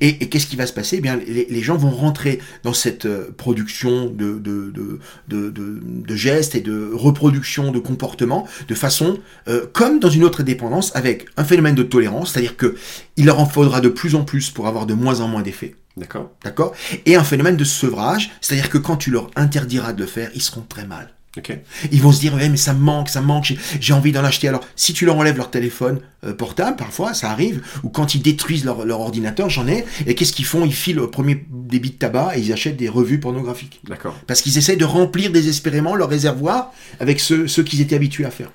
Et, 0.00 0.22
et 0.22 0.28
qu'est-ce 0.28 0.46
qui 0.46 0.56
va 0.56 0.66
se 0.66 0.72
passer? 0.72 0.96
Eh 0.98 1.00
bien, 1.00 1.16
les, 1.16 1.46
les, 1.48 1.62
gens 1.62 1.76
vont 1.76 1.90
rentrer 1.90 2.40
dans 2.62 2.74
cette 2.74 3.06
euh, 3.06 3.30
production 3.36 4.06
de, 4.06 4.38
de, 4.38 4.70
de, 4.70 4.98
de, 5.28 5.50
de, 5.50 5.80
de 5.82 6.16
gestes 6.16 6.54
et 6.54 6.60
de 6.60 6.90
reproduction 6.92 7.72
de 7.72 7.78
comportements 7.78 8.46
de 8.68 8.74
façon 8.74 9.18
euh, 9.48 9.66
comme 9.72 9.98
dans 9.98 10.10
une 10.10 10.24
autre 10.24 10.42
dépendance, 10.42 10.94
avec 10.94 11.26
un 11.38 11.44
phénomène 11.44 11.74
de 11.74 11.82
tolérance, 11.82 12.32
c'est-à-dire 12.32 12.56
que 12.56 12.76
il 13.16 13.26
leur 13.26 13.40
en 13.40 13.46
faudra 13.46 13.80
de 13.80 13.88
plus 13.88 14.14
en 14.14 14.24
plus 14.24 14.50
pour 14.50 14.66
avoir 14.66 14.84
de 14.86 14.94
moins 14.94 15.20
en 15.20 15.28
moins 15.28 15.42
d'effets. 15.42 15.74
D'accord. 15.96 16.30
D'accord. 16.42 16.72
Et 17.06 17.16
un 17.16 17.24
phénomène 17.24 17.56
de 17.56 17.64
sevrage, 17.64 18.30
c'est-à-dire 18.40 18.70
que 18.70 18.78
quand 18.78 18.96
tu 18.96 19.10
leur 19.10 19.30
interdiras 19.36 19.92
de 19.92 20.00
le 20.00 20.06
faire, 20.06 20.30
ils 20.34 20.42
seront 20.42 20.62
très 20.62 20.86
mal. 20.86 21.14
Okay. 21.38 21.60
Ils 21.90 22.02
vont 22.02 22.12
se 22.12 22.20
dire, 22.20 22.36
mais 22.36 22.58
ça 22.58 22.74
me 22.74 22.80
manque, 22.80 23.08
ça 23.08 23.22
me 23.22 23.26
manque, 23.26 23.54
j'ai 23.80 23.94
envie 23.94 24.12
d'en 24.12 24.22
acheter. 24.22 24.48
Alors, 24.48 24.60
si 24.76 24.92
tu 24.92 25.06
leur 25.06 25.16
enlèves 25.16 25.38
leur 25.38 25.50
téléphone 25.50 26.00
euh, 26.24 26.34
portable, 26.34 26.76
parfois, 26.76 27.14
ça 27.14 27.30
arrive, 27.30 27.62
ou 27.82 27.88
quand 27.88 28.14
ils 28.14 28.20
détruisent 28.20 28.66
leur, 28.66 28.84
leur 28.84 29.00
ordinateur, 29.00 29.48
j'en 29.48 29.66
ai, 29.66 29.86
et 30.06 30.14
qu'est-ce 30.14 30.34
qu'ils 30.34 30.44
font? 30.44 30.66
Ils 30.66 30.74
filent 30.74 31.00
au 31.00 31.08
premier 31.08 31.46
débit 31.50 31.90
de 31.90 31.96
tabac 31.96 32.36
et 32.36 32.40
ils 32.40 32.52
achètent 32.52 32.76
des 32.76 32.90
revues 32.90 33.18
pornographiques. 33.18 33.80
D'accord. 33.88 34.14
Parce 34.26 34.42
qu'ils 34.42 34.58
essaient 34.58 34.76
de 34.76 34.84
remplir 34.84 35.32
désespérément 35.32 35.94
leur 35.94 36.10
réservoir 36.10 36.70
avec 37.00 37.18
ce, 37.18 37.46
ce 37.46 37.62
qu'ils 37.62 37.80
étaient 37.80 37.96
habitués 37.96 38.26
à 38.26 38.30
faire. 38.30 38.50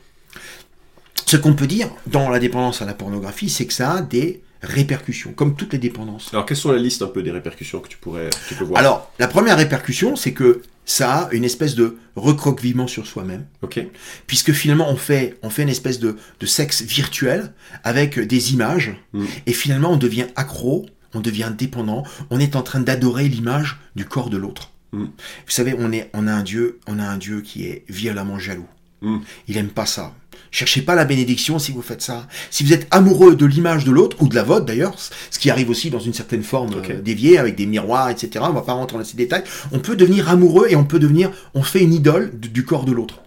Ce 1.26 1.36
qu'on 1.36 1.56
peut 1.56 1.68
dire 1.68 1.90
dans 2.06 2.30
la 2.30 2.38
dépendance 2.38 2.84
à 2.84 2.86
la 2.86 2.94
pornographie, 2.94 3.50
c'est 3.50 3.66
que 3.66 3.74
ça 3.74 3.94
a 3.94 4.02
des 4.02 4.44
répercussions, 4.62 5.34
comme 5.34 5.56
toutes 5.56 5.74
les 5.74 5.80
dépendances. 5.80 6.30
Alors, 6.34 6.46
quelles 6.46 6.58
sont 6.58 6.72
la 6.72 6.80
liste 6.80 7.02
un 7.02 7.08
peu 7.08 7.24
des 7.24 7.32
répercussions 7.32 7.80
que 7.80 7.88
tu 7.88 7.98
pourrais 7.98 8.30
tu 8.48 8.56
peux 8.56 8.64
voir? 8.64 8.80
Alors, 8.80 9.12
la 9.20 9.28
première 9.28 9.58
répercussion, 9.58 10.16
c'est 10.16 10.34
que 10.34 10.62
ça 10.86 11.14
a 11.14 11.34
une 11.34 11.44
espèce 11.44 11.76
de 11.76 11.98
recroqueviment 12.16 12.88
sur 12.88 13.06
soi-même. 13.06 13.46
Ok. 13.62 13.86
Puisque 14.26 14.54
finalement, 14.54 14.90
on 14.90 14.96
fait, 14.96 15.38
on 15.44 15.50
fait 15.50 15.64
une 15.64 15.70
espèce 15.70 16.00
de, 16.00 16.16
de 16.40 16.46
sexe 16.46 16.82
virtuel 16.82 17.54
avec 17.84 18.20
des 18.20 18.54
images, 18.54 18.96
mm. 19.14 19.26
et 19.46 19.54
finalement, 19.54 19.92
on 19.92 19.98
devient 19.98 20.28
accro, 20.36 20.86
on 21.14 21.20
devient 21.20 21.52
dépendant, 21.56 22.04
on 22.30 22.40
est 22.40 22.56
en 22.56 22.62
train 22.62 22.80
d'adorer 22.80 23.28
l'image 23.28 23.78
du 23.96 24.06
corps 24.06 24.30
de 24.30 24.38
l'autre. 24.38 24.72
Mm. 24.94 25.04
Vous 25.04 25.52
savez, 25.52 25.76
on, 25.78 25.92
est, 25.92 26.10
on 26.14 26.26
a 26.26 26.32
un 26.34 26.44
Dieu, 26.44 26.80
on 26.88 27.00
a 27.00 27.04
un 27.04 27.18
Dieu 27.18 27.42
qui 27.42 27.66
est 27.66 27.84
violemment 27.90 28.40
jaloux. 28.40 28.68
Mm. 29.02 29.18
Il 29.50 29.58
aime 29.58 29.70
pas 29.70 29.86
ça. 29.86 30.16
Cherchez 30.52 30.82
pas 30.82 30.96
la 30.96 31.06
bénédiction 31.06 31.60
si 31.60 31.72
vous 31.72 31.82
faites 31.82 32.02
ça. 32.02 32.28
Si 32.52 32.64
vous 32.64 32.74
êtes 32.74 32.88
amoureux 32.92 33.36
de 33.36 33.46
l'image 33.46 33.86
de 33.86 33.92
l'autre, 33.92 34.18
ou 34.20 34.28
de 34.28 34.36
la 34.36 34.44
vôtre 34.44 34.66
d'ailleurs, 34.66 34.96
ce 34.98 35.40
qui 35.40 35.50
arrive 35.50 35.70
aussi 35.70 35.90
dans 35.90 36.00
une 36.00 36.14
certaine 36.14 36.44
forme 36.44 36.82
euh, 36.90 37.02
déviée, 37.02 37.38
avec 37.38 37.56
des 37.56 37.66
miroirs, 37.66 38.10
etc., 38.10 38.46
on 38.50 38.54
va 38.54 38.62
pas 38.62 38.74
rentrer 38.74 38.98
dans 38.98 39.04
ces 39.04 39.18
détails, 39.18 39.44
on 39.72 39.80
peut 39.80 39.96
devenir 39.96 40.30
amoureux 40.30 40.68
et 40.70 40.76
on 40.76 40.84
peut 40.86 41.00
devenir, 41.00 41.32
on 41.54 41.64
fait 41.64 41.82
une 41.82 41.94
idole 41.94 42.32
du, 42.38 42.50
du 42.50 42.66
corps 42.66 42.86
de 42.86 42.92
l'autre. 42.92 43.22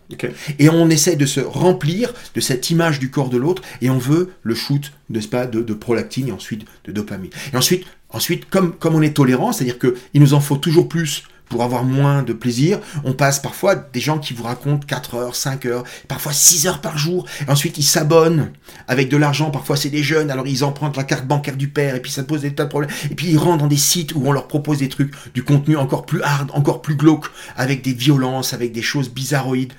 Et 0.59 0.69
on 0.69 0.91
essaie 0.91 1.17
de 1.17 1.27
se 1.27 1.41
remplir 1.41 2.13
de 2.35 2.41
cette 2.41 2.71
image 2.71 2.99
du 2.99 3.11
corps 3.11 3.29
de 3.29 3.37
l'autre 3.37 3.63
et 3.81 3.91
on 3.91 3.99
veut 3.99 4.31
le 4.43 4.55
shoot, 4.55 4.93
n'est-ce 5.09 5.29
pas, 5.29 5.47
de, 5.47 5.63
de 5.63 5.75
prolactine 5.75 6.29
et 6.29 6.33
ensuite 6.33 6.65
de 6.85 6.93
dopamine. 6.93 7.31
Et 7.53 7.57
ensuite, 7.57 7.85
ensuite 8.11 8.49
comme, 8.51 8.73
comme 8.73 8.95
on 8.95 9.03
est 9.03 9.17
tolérant, 9.17 9.53
c'est-à-dire 9.53 9.79
qu'il 9.79 10.21
nous 10.21 10.35
en 10.35 10.41
faut 10.41 10.57
toujours 10.57 10.89
plus 10.89 11.25
pour 11.51 11.63
avoir 11.63 11.85
moins 11.85 12.23
de 12.23 12.33
plaisir. 12.33 12.81
On 13.05 13.13
passe 13.13 13.39
parfois 13.41 13.75
des 13.75 14.01
gens 14.01 14.19
qui 14.19 14.33
vous 14.33 14.45
racontent 14.45 14.87
4 14.87 15.15
heures, 15.17 15.35
5 15.37 15.67
heures, 15.67 15.85
parfois 16.09 16.33
6 16.33 16.67
heures 16.67 16.81
par 16.81 16.97
jour. 16.97 17.27
Et 17.47 17.51
ensuite, 17.51 17.77
ils 17.77 17.83
s'abonnent 17.83 18.53
avec 18.89 19.11
de 19.11 19.17
l'argent. 19.19 19.51
Parfois, 19.51 19.77
c'est 19.77 19.91
des 19.91 20.03
jeunes, 20.03 20.31
alors 20.31 20.47
ils 20.47 20.65
empruntent 20.65 20.97
la 20.97 21.05
carte 21.05 21.27
bancaire 21.27 21.57
du 21.57 21.69
père 21.69 21.95
et 21.97 22.01
puis 22.01 22.11
ça 22.11 22.23
pose 22.23 22.41
des 22.43 22.55
tas 22.55 22.65
de 22.65 22.69
problèmes. 22.71 22.91
Et 23.11 23.15
puis, 23.15 23.27
ils 23.29 23.37
rentrent 23.37 23.59
dans 23.59 23.67
des 23.67 23.77
sites 23.77 24.15
où 24.15 24.23
on 24.25 24.33
leur 24.33 24.47
propose 24.49 24.79
des 24.79 24.89
trucs, 24.89 25.13
du 25.35 25.43
contenu 25.43 25.77
encore 25.77 26.07
plus 26.07 26.23
hard, 26.23 26.51
encore 26.55 26.81
plus 26.81 26.95
glauque, 26.95 27.27
avec 27.57 27.83
des 27.83 27.93
violences, 27.93 28.55
avec 28.55 28.73
des 28.73 28.83
choses 28.83 29.11
bizarroïdes. 29.11 29.73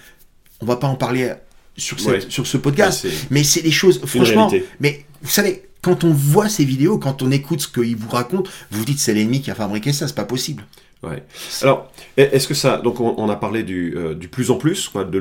On 0.60 0.66
va 0.66 0.76
pas 0.76 0.88
en 0.88 0.96
parler 0.96 1.34
sur, 1.78 2.00
cette- 2.00 2.10
Ouais. 2.10 2.20
sur 2.28 2.46
ce 2.46 2.58
podcast, 2.58 3.06
Ouais, 3.06 3.12
mais 3.32 3.44
c'est 3.46 3.62
des 3.62 3.72
choses, 3.72 4.02
franchement, 4.06 4.50
réalité. 4.50 4.70
mais 4.82 5.06
vous 5.24 5.30
savez, 5.30 5.64
quand 5.82 6.04
on 6.04 6.12
voit 6.12 6.50
ces 6.50 6.66
vidéos, 6.66 6.98
quand 7.00 7.22
on 7.24 7.32
écoute 7.32 7.62
ce 7.62 7.68
qu'ils 7.70 7.96
vous 7.96 8.10
racontent, 8.10 8.50
vous 8.70 8.80
vous 8.80 8.86
dites 8.86 9.00
c'est 9.00 9.14
l'ennemi 9.14 9.42
qui 9.42 9.50
a 9.50 9.56
fabriqué 9.56 9.94
ça, 9.94 10.08
c'est 10.08 10.14
pas 10.16 10.26
possible. 10.26 10.64
Ouais. 11.04 11.24
Alors, 11.64 11.92
est-ce 12.16 12.48
que 12.48 12.54
ça. 12.54 12.78
Donc, 12.78 13.00
on, 13.00 13.16
on 13.18 13.28
a 13.30 13.36
parlé 13.36 13.64
du, 13.64 13.96
euh, 13.98 14.14
du 14.14 14.28
plus 14.28 14.52
en 14.52 14.56
plus, 14.56 14.88
quoi, 14.88 15.04
de 15.04 15.20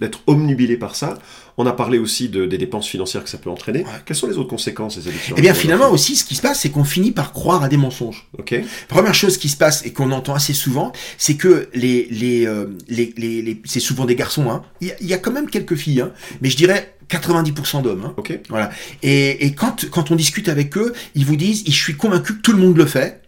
d'être 0.00 0.20
omnubilé 0.26 0.76
par 0.76 0.96
ça. 0.96 1.16
On 1.58 1.66
a 1.66 1.72
parlé 1.72 1.98
aussi 1.98 2.28
de, 2.28 2.44
des 2.46 2.58
dépenses 2.58 2.88
financières 2.88 3.22
que 3.22 3.30
ça 3.30 3.38
peut 3.38 3.50
entraîner. 3.50 3.80
Ouais. 3.80 3.90
Quelles 4.04 4.16
sont 4.16 4.26
les 4.26 4.36
autres 4.38 4.48
conséquences 4.48 4.98
des 4.98 5.06
addictions 5.08 5.36
Eh 5.38 5.40
bien, 5.42 5.54
finalement 5.54 5.90
aussi, 5.90 6.16
ce 6.16 6.24
qui 6.24 6.34
se 6.34 6.42
passe, 6.42 6.60
c'est 6.60 6.70
qu'on 6.70 6.82
finit 6.82 7.12
par 7.12 7.32
croire 7.32 7.62
à 7.62 7.68
des 7.68 7.76
mensonges. 7.76 8.26
Ok. 8.38 8.54
Première 8.88 9.14
chose 9.14 9.36
qui 9.38 9.48
se 9.48 9.56
passe 9.56 9.86
et 9.86 9.92
qu'on 9.92 10.10
entend 10.10 10.34
assez 10.34 10.54
souvent, 10.54 10.92
c'est 11.18 11.34
que 11.36 11.68
les, 11.74 12.08
les, 12.10 12.46
euh, 12.46 12.66
les, 12.88 13.14
les, 13.16 13.42
les- 13.42 13.62
c'est 13.64 13.80
souvent 13.80 14.06
des 14.06 14.16
garçons. 14.16 14.50
Hein. 14.50 14.62
Il, 14.80 14.88
y 14.88 14.90
a, 14.90 14.94
il 15.00 15.06
y 15.06 15.14
a 15.14 15.18
quand 15.18 15.30
même 15.32 15.48
quelques 15.48 15.76
filles, 15.76 16.00
hein, 16.00 16.12
mais 16.40 16.48
je 16.50 16.56
dirais 16.56 16.96
90% 17.10 17.82
d'hommes. 17.82 18.06
Hein. 18.06 18.14
Ok. 18.16 18.40
Voilà. 18.48 18.70
Et, 19.04 19.46
et 19.46 19.54
quand, 19.54 19.88
quand 19.90 20.10
on 20.10 20.16
discute 20.16 20.48
avec 20.48 20.76
eux, 20.76 20.92
ils 21.14 21.24
vous 21.26 21.36
disent, 21.36 21.62
je 21.66 21.70
suis 21.70 21.96
convaincu 21.96 22.36
que 22.38 22.40
tout 22.40 22.52
le 22.52 22.58
monde 22.58 22.76
le 22.76 22.86
fait, 22.86 23.20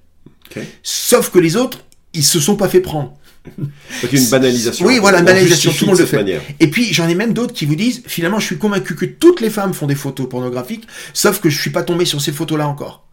Ok. 0.56 0.62
sauf 0.82 1.30
que 1.30 1.38
les 1.38 1.56
autres, 1.56 1.83
ils 2.14 2.24
se 2.24 2.40
sont 2.40 2.56
pas 2.56 2.68
fait 2.68 2.80
prendre. 2.80 3.14
Donc, 3.58 4.14
a 4.14 4.16
une 4.16 4.30
banalisation. 4.30 4.86
Oui, 4.86 4.98
voilà, 4.98 5.18
une 5.18 5.26
banalisation, 5.26 5.70
tout 5.72 5.84
le 5.84 5.86
monde 5.88 5.96
de 5.98 6.02
le 6.02 6.08
fait. 6.08 6.16
manière. 6.16 6.40
Et 6.60 6.68
puis 6.68 6.94
j'en 6.94 7.08
ai 7.08 7.14
même 7.14 7.34
d'autres 7.34 7.52
qui 7.52 7.66
vous 7.66 7.76
disent, 7.76 8.02
finalement, 8.06 8.38
je 8.38 8.46
suis 8.46 8.58
convaincu 8.58 8.94
que 8.94 9.04
toutes 9.04 9.40
les 9.40 9.50
femmes 9.50 9.74
font 9.74 9.86
des 9.86 9.94
photos 9.94 10.28
pornographiques, 10.28 10.86
sauf 11.12 11.40
que 11.40 11.50
je 11.50 11.60
suis 11.60 11.70
pas 11.70 11.82
tombé 11.82 12.06
sur 12.06 12.22
ces 12.22 12.32
photos-là 12.32 12.66
encore. 12.66 13.04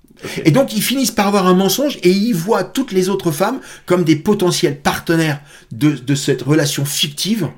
Et 0.46 0.52
donc 0.52 0.76
ils 0.76 0.84
finissent 0.84 1.12
par 1.12 1.28
avoir 1.28 1.48
un 1.48 1.56
mensonge 1.56 1.98
et 2.04 2.12
ils 2.12 2.36
voient 2.36 2.64
toutes 2.64 2.92
les 2.92 3.10
autres 3.10 3.32
femmes 3.32 3.60
comme 3.88 4.04
des 4.04 4.16
potentiels 4.16 4.80
partenaires 4.80 5.42
de, 5.72 5.92
de 5.92 6.16
cette 6.16 6.44
relation 6.44 6.86
fictive, 6.86 7.50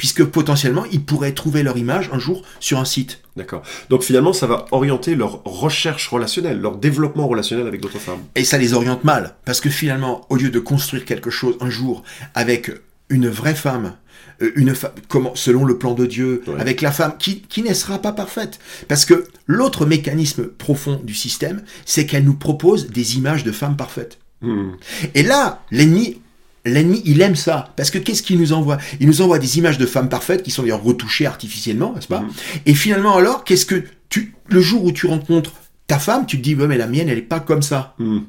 puisque 0.00 0.24
potentiellement 0.24 0.86
ils 0.90 1.04
pourraient 1.04 1.32
trouver 1.34 1.62
leur 1.62 1.76
image 1.76 2.08
un 2.10 2.18
jour 2.18 2.40
sur 2.58 2.78
un 2.78 2.86
site. 2.86 3.20
D'accord. 3.36 3.62
Donc, 3.90 4.02
finalement, 4.02 4.32
ça 4.32 4.46
va 4.46 4.64
orienter 4.70 5.14
leur 5.14 5.42
recherche 5.44 6.08
relationnelle, 6.08 6.58
leur 6.58 6.78
développement 6.78 7.28
relationnel 7.28 7.66
avec 7.66 7.82
d'autres 7.82 7.98
femmes. 7.98 8.20
Et 8.34 8.44
ça 8.44 8.56
les 8.56 8.72
oriente 8.72 9.04
mal, 9.04 9.34
parce 9.44 9.60
que 9.60 9.68
finalement, 9.68 10.22
au 10.30 10.36
lieu 10.36 10.48
de 10.48 10.58
construire 10.58 11.04
quelque 11.04 11.28
chose 11.28 11.56
un 11.60 11.68
jour 11.68 12.02
avec 12.34 12.70
une 13.10 13.28
vraie 13.28 13.54
femme, 13.54 13.92
euh, 14.40 14.52
une 14.56 14.74
femme, 14.74 14.92
comment, 15.08 15.34
selon 15.34 15.66
le 15.66 15.76
plan 15.76 15.92
de 15.92 16.06
Dieu, 16.06 16.42
Ouais. 16.46 16.58
avec 16.58 16.80
la 16.80 16.92
femme 16.92 17.12
qui, 17.18 17.42
qui 17.42 17.62
ne 17.62 17.74
sera 17.74 17.98
pas 17.98 18.12
parfaite. 18.12 18.58
Parce 18.88 19.04
que 19.04 19.26
l'autre 19.46 19.84
mécanisme 19.84 20.46
profond 20.46 20.98
du 21.04 21.14
système, 21.14 21.62
c'est 21.84 22.06
qu'elle 22.06 22.24
nous 22.24 22.38
propose 22.38 22.88
des 22.88 23.18
images 23.18 23.44
de 23.44 23.52
femmes 23.52 23.76
parfaites. 23.76 24.16
Hmm. 24.40 24.70
Et 25.14 25.22
là, 25.22 25.62
l'ennemi, 25.70 26.22
l'ennemi, 26.64 27.02
il 27.04 27.20
aime 27.22 27.36
ça. 27.36 27.72
Parce 27.76 27.90
que 27.90 27.98
qu'est-ce 27.98 28.22
qu'il 28.22 28.38
nous 28.38 28.52
envoie? 28.52 28.78
Il 29.00 29.06
nous 29.06 29.22
envoie 29.22 29.38
des 29.38 29.58
images 29.58 29.78
de 29.78 29.86
femmes 29.86 30.08
parfaites 30.08 30.42
qui 30.42 30.50
sont 30.50 30.62
d'ailleurs 30.62 30.82
retouchées 30.82 31.26
artificiellement, 31.26 31.92
n'est-ce 31.94 32.08
pas? 32.08 32.20
Mhm. 32.20 32.30
Et 32.66 32.74
finalement, 32.74 33.16
alors, 33.16 33.44
qu'est-ce 33.44 33.66
que 33.66 33.84
tu, 34.08 34.34
le 34.48 34.60
jour 34.60 34.84
où 34.84 34.92
tu 34.92 35.06
rencontres 35.06 35.52
Ta 35.90 35.98
femme, 35.98 36.24
tu 36.24 36.36
te 36.36 36.42
dis, 36.44 36.54
ouais, 36.54 36.68
mais 36.68 36.78
la 36.78 36.86
mienne, 36.86 37.08
elle 37.08 37.18
est 37.18 37.20
pas 37.20 37.40
comme 37.40 37.62
ça. 37.62 37.96
Hmm. 37.98 38.20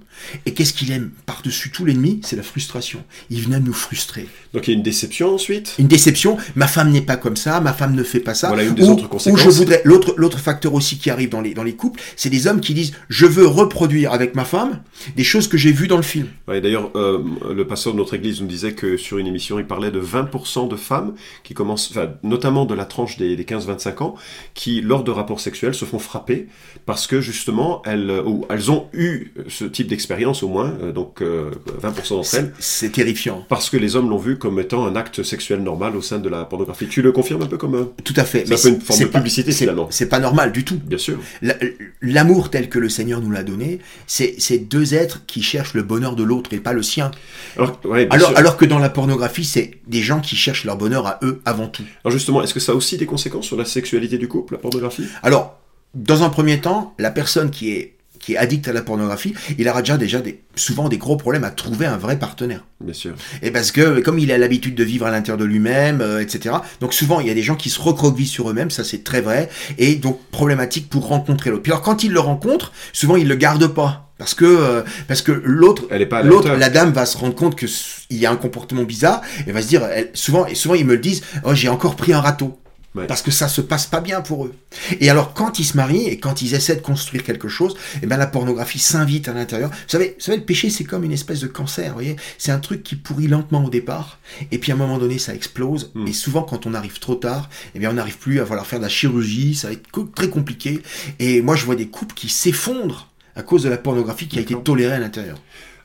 Et 0.48 0.54
qu'est-ce 0.56 0.74
qu'il 0.74 0.92
aime 0.92 1.12
par-dessus 1.28 1.70
tout 1.70 1.86
l'ennemi? 1.86 2.20
C'est 2.24 2.36
la 2.36 2.42
frustration. 2.42 3.04
Il 3.30 3.40
venait 3.40 3.60
nous 3.60 3.72
frustrer. 3.72 4.28
Donc 4.56 4.68
il 4.68 4.72
y 4.72 4.74
a 4.74 4.78
une 4.78 4.84
déception 4.84 5.36
ensuite? 5.36 5.76
Une 5.78 5.88
déception, 5.88 6.38
ma 6.56 6.66
femme 6.68 6.90
n'est 6.90 7.02
pas 7.02 7.18
comme 7.18 7.36
ça, 7.36 7.62
ma 7.62 7.72
femme 7.72 7.94
ne 7.94 8.02
fait 8.02 8.20
pas 8.20 8.34
ça. 8.34 8.48
Voilà 8.48 8.64
une 8.64 8.74
des 8.74 8.84
ou, 8.84 8.94
autres 8.94 9.08
conséquences. 9.08 9.40
ou 9.40 9.44
je 9.44 9.50
voudrais. 9.50 9.84
L'autre, 9.86 10.16
l'autre 10.18 10.40
facteur 10.40 10.74
aussi 10.74 10.98
qui 10.98 11.12
arrive 11.12 11.30
dans 11.30 11.42
les, 11.42 11.54
dans 11.54 11.64
les 11.64 11.76
couples, 11.76 12.02
c'est 12.16 12.32
des 12.32 12.48
hommes 12.48 12.62
qui 12.62 12.74
disent 12.74 12.94
Je 13.10 13.28
veux 13.28 13.46
reproduire 13.46 14.12
avec 14.12 14.34
ma 14.34 14.44
femme 14.44 14.82
des 15.16 15.24
choses 15.24 15.48
que 15.48 15.58
j'ai 15.58 15.72
vues 15.72 15.88
dans 15.88 15.98
le 15.98 16.02
film. 16.02 16.30
Ouais, 16.48 16.62
D'ailleurs, 16.62 16.90
euh, 16.96 17.24
le 17.54 17.68
pasteur 17.68 17.94
de 17.94 18.00
notre 18.00 18.16
église 18.16 18.42
nous 18.42 18.48
disait 18.48 18.74
que 18.74 18.98
sur 18.98 19.20
une 19.20 19.28
émission, 19.28 19.60
il 19.60 19.68
parlait 19.68 19.92
de 19.92 20.02
20% 20.02 20.68
de 20.68 20.76
femmes 20.76 21.14
qui 21.44 21.54
commencent, 21.54 21.92
enfin, 21.92 22.10
notamment 22.24 22.66
de 22.66 22.74
la 22.74 22.86
tranche 22.86 23.18
des, 23.18 23.36
des 23.36 23.44
15-25 23.44 24.02
ans, 24.02 24.16
qui, 24.56 24.82
lors 24.82 25.04
de 25.04 25.12
rapports 25.12 25.40
sexuels, 25.40 25.76
se 25.76 25.86
font 25.86 26.00
frapper 26.00 26.48
parce 26.88 27.06
que 27.06 27.22
justement, 27.22 27.51
elles, 27.86 28.10
euh, 28.10 28.24
ou 28.24 28.46
elles 28.50 28.72
ont 28.72 28.88
eu 28.94 29.32
ce 29.48 29.66
type 29.66 29.88
d'expérience 29.88 30.44
au 30.44 30.48
moins, 30.48 30.74
euh, 30.82 30.92
donc 30.92 31.22
euh, 31.22 31.52
20% 31.82 32.10
d'entre 32.16 32.36
elles, 32.36 32.54
C'est 32.60 32.92
terrifiant. 32.92 33.46
parce 33.50 33.70
que 33.70 33.78
les 33.78 33.96
hommes 33.96 34.10
l'ont 34.10 34.18
vu 34.18 34.38
comme 34.38 34.60
étant 34.60 34.86
un 34.86 34.96
acte 34.96 35.24
sexuel 35.24 35.62
normal 35.64 35.96
au 35.96 36.02
sein 36.02 36.20
de 36.20 36.30
la 36.30 36.46
pornographie. 36.46 36.88
Tu 36.88 37.02
le 37.02 37.12
confirmes 37.12 37.42
un 37.44 37.48
peu 37.48 37.58
comme... 37.58 37.76
euh, 37.76 37.86
Tout 38.04 38.14
à 38.18 38.24
fait. 38.24 38.46
C'est 38.48 38.54
un 38.54 38.72
peu 38.72 38.76
une 38.78 38.82
forme 38.82 39.00
de 39.00 39.06
pas- 39.06 39.20
publicité, 39.20 39.52
c'est- 39.52 39.60
finalement. 39.60 39.88
C'est 39.92 40.10
pas 40.10 40.20
normal 40.20 40.52
du 40.52 40.64
tout. 40.64 40.80
Bien 40.84 40.98
sûr. 40.98 41.18
La- 41.42 41.56
L'amour 42.02 42.50
tel 42.50 42.70
que 42.70 42.80
le 42.80 42.90
Seigneur 42.90 43.22
nous 43.22 43.32
l'a 43.32 43.44
donné, 43.44 43.80
c'est 44.08 44.58
deux 44.60 44.94
êtres 44.94 45.24
qui 45.28 45.42
cherchent 45.44 45.74
le 45.74 45.84
bonheur 45.84 46.16
de 46.16 46.24
l'autre 46.24 46.54
et 46.54 46.58
pas 46.60 46.74
le 46.74 46.82
sien. 46.84 47.12
Alors, 47.58 47.80
ouais, 47.86 48.08
Alors, 48.10 48.30
sûr. 48.30 48.38
alors 48.38 48.58
que 48.58 48.66
dans 48.66 48.80
la 48.80 48.90
pornographie, 48.90 49.46
c'est 49.46 49.72
des 49.88 50.02
gens 50.02 50.20
qui 50.20 50.36
cherchent 50.36 50.66
leur 50.66 50.78
bonheur 50.78 51.06
à 51.08 51.20
eux 51.24 51.42
avant 51.46 51.68
tout. 51.68 51.84
Alors 52.04 52.12
justement, 52.12 52.42
est-ce 52.44 52.54
que 52.54 52.60
ça 52.60 52.72
a 52.72 52.76
aussi 52.76 52.98
des 52.98 53.06
conséquences 53.06 53.46
sur 53.46 53.58
la 53.58 53.66
sexualité 53.66 54.18
du 54.18 54.28
couple, 54.28 54.54
la 54.54 54.60
pornographie? 54.60 55.06
Alors, 55.24 55.61
dans 55.94 56.24
un 56.24 56.30
premier 56.30 56.60
temps, 56.62 56.94
la 57.00 57.12
personne 57.12 57.52
qui 57.52 57.72
est 57.72 57.96
qui 58.20 58.34
est 58.34 58.38
addict 58.38 58.68
à 58.68 58.72
la 58.74 58.84
pornographie, 58.84 59.34
il 59.58 59.68
aura 59.68 59.82
déjà 59.82 59.98
déjà 59.98 60.22
des, 60.22 60.42
souvent 60.56 60.90
des 60.90 61.00
gros 61.00 61.16
problèmes 61.18 61.44
à 61.44 61.50
trouver 61.50 61.88
un 61.88 61.98
vrai 61.98 62.20
partenaire. 62.20 62.64
Bien 62.80 62.94
sûr. 62.94 63.16
Et 63.42 63.50
parce 63.50 63.72
que 63.72 64.00
comme 64.02 64.20
il 64.20 64.32
a 64.32 64.38
l'habitude 64.38 64.76
de 64.76 64.84
vivre 64.84 65.08
à 65.08 65.10
l'intérieur 65.12 65.40
de 65.40 65.46
lui-même, 65.46 66.02
euh, 66.02 66.20
etc. 66.22 66.54
Donc 66.82 66.94
souvent 66.94 67.20
il 67.20 67.26
y 67.26 67.32
a 67.32 67.34
des 67.34 67.42
gens 67.42 67.56
qui 67.56 67.72
se 67.72 67.82
recroquevillent 67.82 68.28
sur 68.28 68.48
eux-mêmes, 68.48 68.70
ça 68.70 68.84
c'est 68.84 69.04
très 69.04 69.22
vrai, 69.22 69.50
et 69.80 69.96
donc 69.96 70.20
problématique 70.30 70.88
pour 70.88 71.08
rencontrer 71.08 71.50
l'autre. 71.50 71.64
Puis 71.64 71.72
alors 71.72 71.82
quand 71.82 72.04
il 72.04 72.12
le 72.12 72.20
rencontre, 72.20 72.72
souvent 72.94 73.16
il 73.16 73.28
le 73.28 73.36
garde 73.36 73.66
pas. 73.66 74.08
Parce 74.20 74.36
que, 74.36 74.46
euh, 74.46 74.84
parce 75.08 75.24
que 75.24 75.32
l'autre, 75.44 75.88
l'autre, 76.30 76.50
la 76.60 76.70
dame 76.70 76.92
va 76.92 77.08
se 77.08 77.18
rendre 77.18 77.34
compte 77.34 77.56
que 77.56 77.66
s- 77.66 78.02
il 78.12 78.18
y 78.18 78.28
a 78.28 78.32
un 78.32 78.36
comportement 78.36 78.84
bizarre 78.84 79.22
et 79.48 79.52
va 79.52 79.64
se 79.64 79.68
dire, 79.68 79.82
elle- 79.92 80.12
souvent, 80.14 80.46
et 80.46 80.54
souvent 80.54 80.76
ils 80.76 80.86
me 80.86 80.94
le 80.94 81.00
disent, 81.00 81.24
oh 81.44 81.56
j'ai 81.56 81.70
encore 81.70 81.96
pris 81.96 82.14
un 82.14 82.22
râteau. 82.22 82.60
Ouais. 82.94 83.08
Parce 83.08 83.22
que 83.22 83.32
ça 83.32 83.48
se 83.48 83.62
passe 83.62 83.86
pas 83.86 84.02
bien 84.02 84.20
pour 84.20 84.46
eux. 84.46 84.54
Et 85.00 85.10
alors, 85.10 85.34
quand 85.34 85.60
ils 85.60 85.66
se 85.66 85.78
marient 85.78 86.08
et 86.08 86.20
quand 86.20 86.42
ils 86.42 86.56
essaient 86.56 86.76
de 86.76 86.82
construire 86.82 87.24
quelque 87.24 87.48
chose, 87.48 87.78
eh 88.02 88.06
ben, 88.06 88.18
la 88.18 88.28
pornographie 88.28 88.80
s'invite 88.80 89.30
à 89.30 89.34
l'intérieur. 89.34 89.70
Vous 89.70 89.76
savez, 89.88 90.16
vous 90.18 90.24
savez, 90.24 90.40
le 90.40 90.44
péché, 90.44 90.70
c'est 90.70 90.84
comme 90.84 91.06
une 91.06 91.14
espèce 91.14 91.40
de 91.40 91.48
cancer, 91.48 91.88
vous 91.88 91.94
voyez. 91.94 92.18
C'est 92.38 92.52
un 92.52 92.60
truc 92.60 92.84
qui 92.84 92.98
pourrit 92.98 93.28
lentement 93.28 93.64
au 93.64 93.70
départ, 93.70 94.20
et 94.52 94.58
puis 94.58 94.74
à 94.74 94.76
un 94.76 94.78
moment 94.78 94.98
donné, 94.98 95.20
ça 95.20 95.34
explose. 95.34 95.92
Mm. 95.96 96.08
Et 96.08 96.14
souvent, 96.14 96.44
quand 96.44 96.66
on 96.66 96.74
arrive 96.74 97.00
trop 97.00 97.16
tard, 97.16 97.50
eh 97.76 97.80
bien, 97.80 97.92
on 97.92 97.94
n'arrive 97.94 98.18
plus 98.18 98.42
à 98.42 98.46
falloir 98.46 98.68
faire 98.68 98.80
de 98.80 98.84
la 98.84 98.90
chirurgie, 98.90 99.56
ça 99.56 99.68
va 99.68 99.74
être 99.74 100.14
très 100.14 100.30
compliqué. 100.30 100.82
Et 101.20 101.42
moi, 101.42 101.56
je 101.56 101.64
vois 101.64 101.76
des 101.76 101.88
couples 101.88 102.14
qui 102.14 102.28
s'effondrent 102.28 103.08
à 103.38 103.44
cause 103.44 103.64
de 103.64 103.70
la 103.70 103.78
pornographie 103.78 104.28
qui 104.28 104.38
a 104.38 104.42
été 104.42 104.56
tolérée 104.62 104.96
à 104.96 105.00
l'intérieur. 105.00 105.38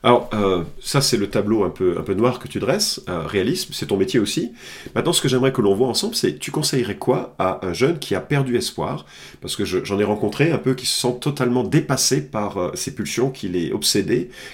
Alors, 0.03 0.29
euh, 0.33 0.63
ça, 0.79 1.01
c'est 1.01 1.17
le 1.17 1.29
tableau 1.29 1.63
un 1.63 1.69
peu, 1.69 1.97
un 1.97 2.03
peu 2.03 2.13
noir 2.13 2.39
que 2.39 2.47
tu 2.47 2.59
dresses, 2.59 3.01
euh, 3.09 3.25
réalisme, 3.25 3.73
c'est 3.73 3.87
ton 3.87 3.97
métier 3.97 4.19
aussi. 4.19 4.53
Maintenant, 4.95 5.11
ce 5.11 5.21
que 5.21 5.27
j'aimerais 5.27 5.51
que 5.51 5.61
l'on 5.61 5.73
voit 5.73 5.87
ensemble, 5.87 6.15
c'est 6.15 6.37
tu 6.37 6.51
conseillerais 6.51 6.97
quoi 6.97 7.35
à 7.39 7.65
un 7.65 7.73
jeune 7.73 7.97
qui 7.97 8.13
a 8.13 8.21
perdu 8.21 8.55
espoir? 8.57 9.05
Parce 9.41 9.55
que 9.55 9.65
je- 9.65 9.83
j'en 9.83 9.99
ai 9.99 10.03
rencontré 10.03 10.51
un 10.51 10.59
peu 10.59 10.75
qui 10.75 10.85
se 10.85 10.99
sentent 10.99 11.21
totalement 11.21 11.63
dépassés 11.63 12.21
par 12.21 12.57
euh, 12.57 12.71
ces 12.75 12.93
pulsions 12.93 13.31
qui 13.31 13.49
les 13.49 13.73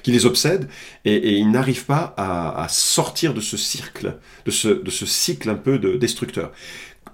qui 0.04 0.12
les 0.12 0.26
obsèdent, 0.26 0.68
et, 1.06 1.14
et 1.16 1.34
ils 1.38 1.52
n'arrivent 1.52 1.86
pas 1.86 2.14
à, 2.18 2.64
à 2.64 2.68
sortir 2.70 3.34
de 3.34 3.42
ce 3.42 3.58
cercle, 3.58 4.18
de 4.46 4.52
ce, 4.52 4.68
de 4.70 4.90
ce 4.92 5.06
cycle 5.06 5.50
un 5.50 5.56
peu 5.56 5.78
de 5.78 5.98
destructeur. 5.98 6.52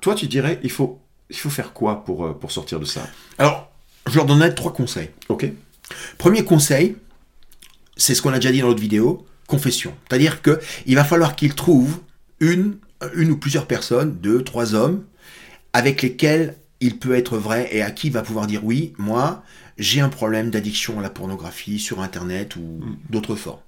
Toi, 0.01 0.15
tu 0.15 0.27
dirais, 0.27 0.59
il 0.63 0.71
faut, 0.71 1.00
il 1.29 1.36
faut 1.36 1.50
faire 1.50 1.74
quoi 1.74 2.03
pour, 2.03 2.25
euh, 2.25 2.33
pour 2.33 2.51
sortir 2.51 2.79
de 2.79 2.86
ça? 2.86 3.01
Alors, 3.38 3.71
je 4.07 4.15
leur 4.15 4.25
donnerai 4.25 4.53
trois 4.55 4.71
conseils. 4.74 5.09
Ok 5.29 5.51
Premier 6.17 6.43
conseil, 6.45 6.95
c'est 7.99 8.15
ce 8.15 8.21
qu'on 8.23 8.31
a 8.33 8.37
déjà 8.39 8.51
dit 8.51 8.61
dans 8.61 8.67
l'autre 8.67 8.81
vidéo, 8.81 9.25
confession. 9.45 9.93
C'est-à-dire 10.09 10.41
que 10.41 10.59
il 10.87 10.95
va 10.95 11.03
falloir 11.03 11.35
qu'ils 11.35 11.53
trouvent 11.53 11.99
une, 12.39 12.77
une 13.15 13.31
ou 13.31 13.37
plusieurs 13.37 13.67
personnes, 13.67 14.17
deux, 14.21 14.43
trois 14.43 14.73
hommes, 14.73 15.03
avec 15.73 16.01
lesquels 16.01 16.55
il 16.81 16.97
peut 16.97 17.13
être 17.15 17.37
vrai 17.37 17.69
et 17.71 17.81
à 17.81 17.91
qui 17.91 18.07
il 18.07 18.13
va 18.13 18.21
pouvoir 18.21 18.47
dire 18.47 18.61
oui, 18.63 18.93
moi, 18.97 19.43
j'ai 19.77 19.99
un 20.01 20.09
problème 20.09 20.49
d'addiction 20.49 20.97
à 20.99 21.01
la 21.01 21.09
pornographie 21.09 21.77
sur 21.79 21.99
Internet 22.01 22.55
ou 22.55 22.79
d'autres 23.09 23.35
formes. 23.35 23.59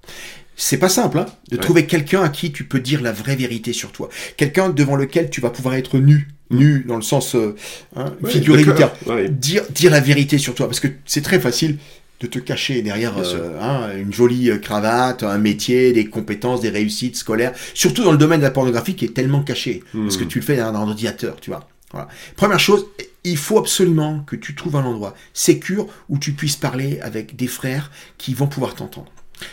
C'est 0.56 0.78
pas 0.78 0.88
simple, 0.88 1.18
hein, 1.18 1.26
de 1.50 1.56
Ouais. 1.56 1.62
trouver 1.62 1.86
quelqu'un 1.86 2.22
à 2.22 2.28
qui 2.28 2.52
tu 2.52 2.64
peux 2.64 2.80
dire 2.80 3.00
la 3.02 3.12
vraie 3.12 3.36
vérité 3.36 3.72
sur 3.72 3.92
toi. 3.92 4.08
Quelqu'un 4.36 4.68
devant 4.70 4.96
lequel 4.96 5.30
tu 5.30 5.40
vas 5.40 5.50
pouvoir 5.50 5.74
être 5.74 5.98
nu. 5.98 6.28
Nu 6.50 6.84
dans 6.86 6.96
le 6.96 7.02
sens 7.02 7.34
euh, 7.34 7.56
hein, 7.96 8.14
Ouais, 8.20 8.30
figuré 8.30 8.62
Ouais. 9.06 9.28
dire, 9.30 9.62
dire 9.70 9.90
la 9.90 10.00
vérité 10.00 10.36
sur 10.36 10.54
toi, 10.54 10.66
parce 10.66 10.80
que 10.80 10.88
c'est 11.06 11.22
très 11.22 11.40
facile 11.40 11.78
de 12.22 12.28
te 12.28 12.38
cacher 12.38 12.82
derrière 12.82 13.18
euh, 13.18 13.58
hein, 13.60 13.90
une 13.98 14.12
jolie 14.12 14.48
euh, 14.50 14.58
cravate, 14.58 15.24
un 15.24 15.38
métier, 15.38 15.92
des 15.92 16.06
compétences, 16.06 16.60
des 16.60 16.70
réussites 16.70 17.16
scolaires, 17.16 17.52
surtout 17.74 18.04
dans 18.04 18.12
le 18.12 18.18
domaine 18.18 18.38
de 18.38 18.44
la 18.44 18.52
pornographie 18.52 18.94
qui 18.94 19.04
est 19.04 19.14
tellement 19.14 19.42
caché, 19.42 19.82
parce 19.92 20.16
que 20.16 20.24
Hmm. 20.24 20.28
tu 20.28 20.38
le 20.38 20.44
fais 20.44 20.56
dans 20.56 20.68
un 20.68 20.74
ordinateur, 20.88 21.36
tu 21.40 21.50
vois. 21.50 21.68
Voilà. 21.90 22.08
Première 22.36 22.60
chose, 22.60 22.86
il 23.24 23.36
faut 23.36 23.58
absolument 23.58 24.20
que 24.26 24.36
tu 24.36 24.54
trouves 24.54 24.76
un 24.76 24.84
endroit 24.84 25.14
sécure 25.34 25.88
où 26.08 26.16
tu 26.18 26.32
puisses 26.32 26.56
parler 26.56 27.00
avec 27.00 27.34
des 27.36 27.48
frères 27.48 27.90
qui 28.18 28.32
vont 28.34 28.46
pouvoir 28.46 28.74
t'entendre. 28.74 29.10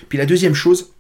Puis 0.08 0.18
la 0.18 0.26
deuxième 0.28 0.54
chose, 0.54 0.92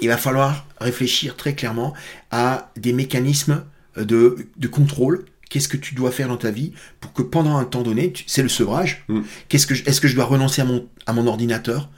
il 0.00 0.08
va 0.08 0.16
falloir 0.16 0.66
réfléchir 0.80 1.36
très 1.36 1.54
clairement 1.54 1.94
à 2.30 2.70
des 2.76 2.92
mécanismes 2.92 3.64
de, 3.96 4.36
de 4.56 4.68
contrôle. 4.68 5.24
Qu'est-ce 5.56 5.68
que 5.68 5.78
tu 5.78 5.94
dois 5.94 6.10
faire 6.10 6.28
dans 6.28 6.36
ta 6.36 6.50
vie 6.50 6.72
pour 7.00 7.14
que 7.14 7.22
pendant 7.22 7.56
un 7.56 7.64
temps 7.64 7.80
donné, 7.80 8.12
tu- 8.12 8.24
c'est 8.26 8.42
le 8.42 8.50
sevrage. 8.50 9.04
Mm. 9.08 9.20
Qu'est-ce 9.48 9.66
que 9.66 9.74
je- 9.74 9.84
est-ce 9.86 10.02
que 10.02 10.06
je 10.08 10.14
dois 10.14 10.26
renoncer 10.26 10.60
à 10.60 10.66
mon 10.66 10.86
à 11.06 11.14
mon 11.14 11.26
ordinateur? 11.26 11.88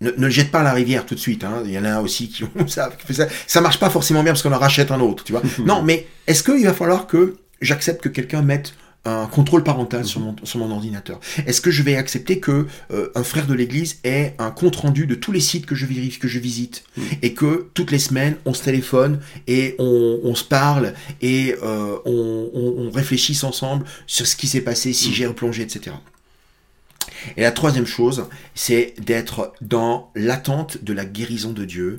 Ne, 0.00 0.10
ne 0.12 0.24
le 0.24 0.30
jette 0.30 0.50
pas 0.50 0.60
à 0.60 0.62
la 0.62 0.72
rivière 0.72 1.04
tout 1.04 1.14
de 1.14 1.20
suite. 1.20 1.44
hein. 1.44 1.60
Il 1.66 1.70
y 1.72 1.78
en 1.78 1.84
a 1.84 2.00
aussi 2.00 2.30
qui 2.30 2.44
ont 2.44 2.66
ça. 2.66 2.90
qui 3.06 3.12
ça. 3.12 3.26
Ça 3.46 3.60
marche 3.60 3.78
pas 3.78 3.90
forcément 3.90 4.22
bien 4.22 4.32
parce 4.32 4.42
qu'on 4.42 4.52
en 4.54 4.58
rachète 4.58 4.90
un 4.90 5.00
autre, 5.00 5.22
tu 5.22 5.32
vois. 5.32 5.42
non, 5.66 5.82
mais 5.82 6.06
est-ce 6.26 6.42
qu'il 6.42 6.64
va 6.64 6.72
falloir 6.72 7.06
que 7.06 7.36
j'accepte 7.60 8.00
que 8.04 8.08
quelqu'un 8.08 8.40
mette 8.40 8.72
un 9.04 9.26
contrôle 9.26 9.62
parental 9.64 10.04
sur 10.04 10.20
mon, 10.20 10.36
sur 10.44 10.58
mon 10.58 10.70
ordinateur. 10.70 11.18
Est-ce 11.46 11.60
que 11.60 11.70
je 11.70 11.82
vais 11.82 11.96
accepter 11.96 12.40
que 12.40 12.66
euh, 12.90 13.08
un 13.14 13.22
frère 13.22 13.46
de 13.46 13.54
l'église 13.54 13.98
ait 14.04 14.34
un 14.38 14.50
compte 14.50 14.76
rendu 14.76 15.06
de 15.06 15.14
tous 15.14 15.32
les 15.32 15.40
sites 15.40 15.64
que 15.66 15.74
je 15.74 15.86
vérifie, 15.86 16.18
que 16.18 16.28
je 16.28 16.38
visite, 16.38 16.84
et 17.22 17.32
que 17.32 17.68
toutes 17.74 17.90
les 17.90 17.98
semaines 18.00 18.36
on 18.44 18.52
se 18.54 18.62
téléphone 18.62 19.20
et 19.46 19.76
on, 19.78 20.20
on 20.24 20.34
se 20.34 20.44
parle 20.44 20.92
et 21.22 21.54
euh, 21.62 21.96
on, 22.04 22.50
on- 22.52 22.74
on 22.86 22.90
réfléchisse 22.90 23.44
ensemble 23.44 23.86
sur 24.06 24.26
ce 24.26 24.36
qui 24.36 24.46
s'est 24.48 24.60
passé, 24.60 24.92
si 24.92 25.14
j'ai 25.14 25.26
replongé, 25.26 25.62
etc. 25.62 25.96
Et 27.36 27.42
la 27.42 27.52
troisième 27.52 27.86
chose, 27.86 28.26
c'est 28.54 28.94
d'être 28.98 29.52
dans 29.60 30.10
l'attente 30.14 30.84
de 30.84 30.92
la 30.92 31.04
guérison 31.04 31.52
de 31.52 31.64
Dieu 31.64 31.98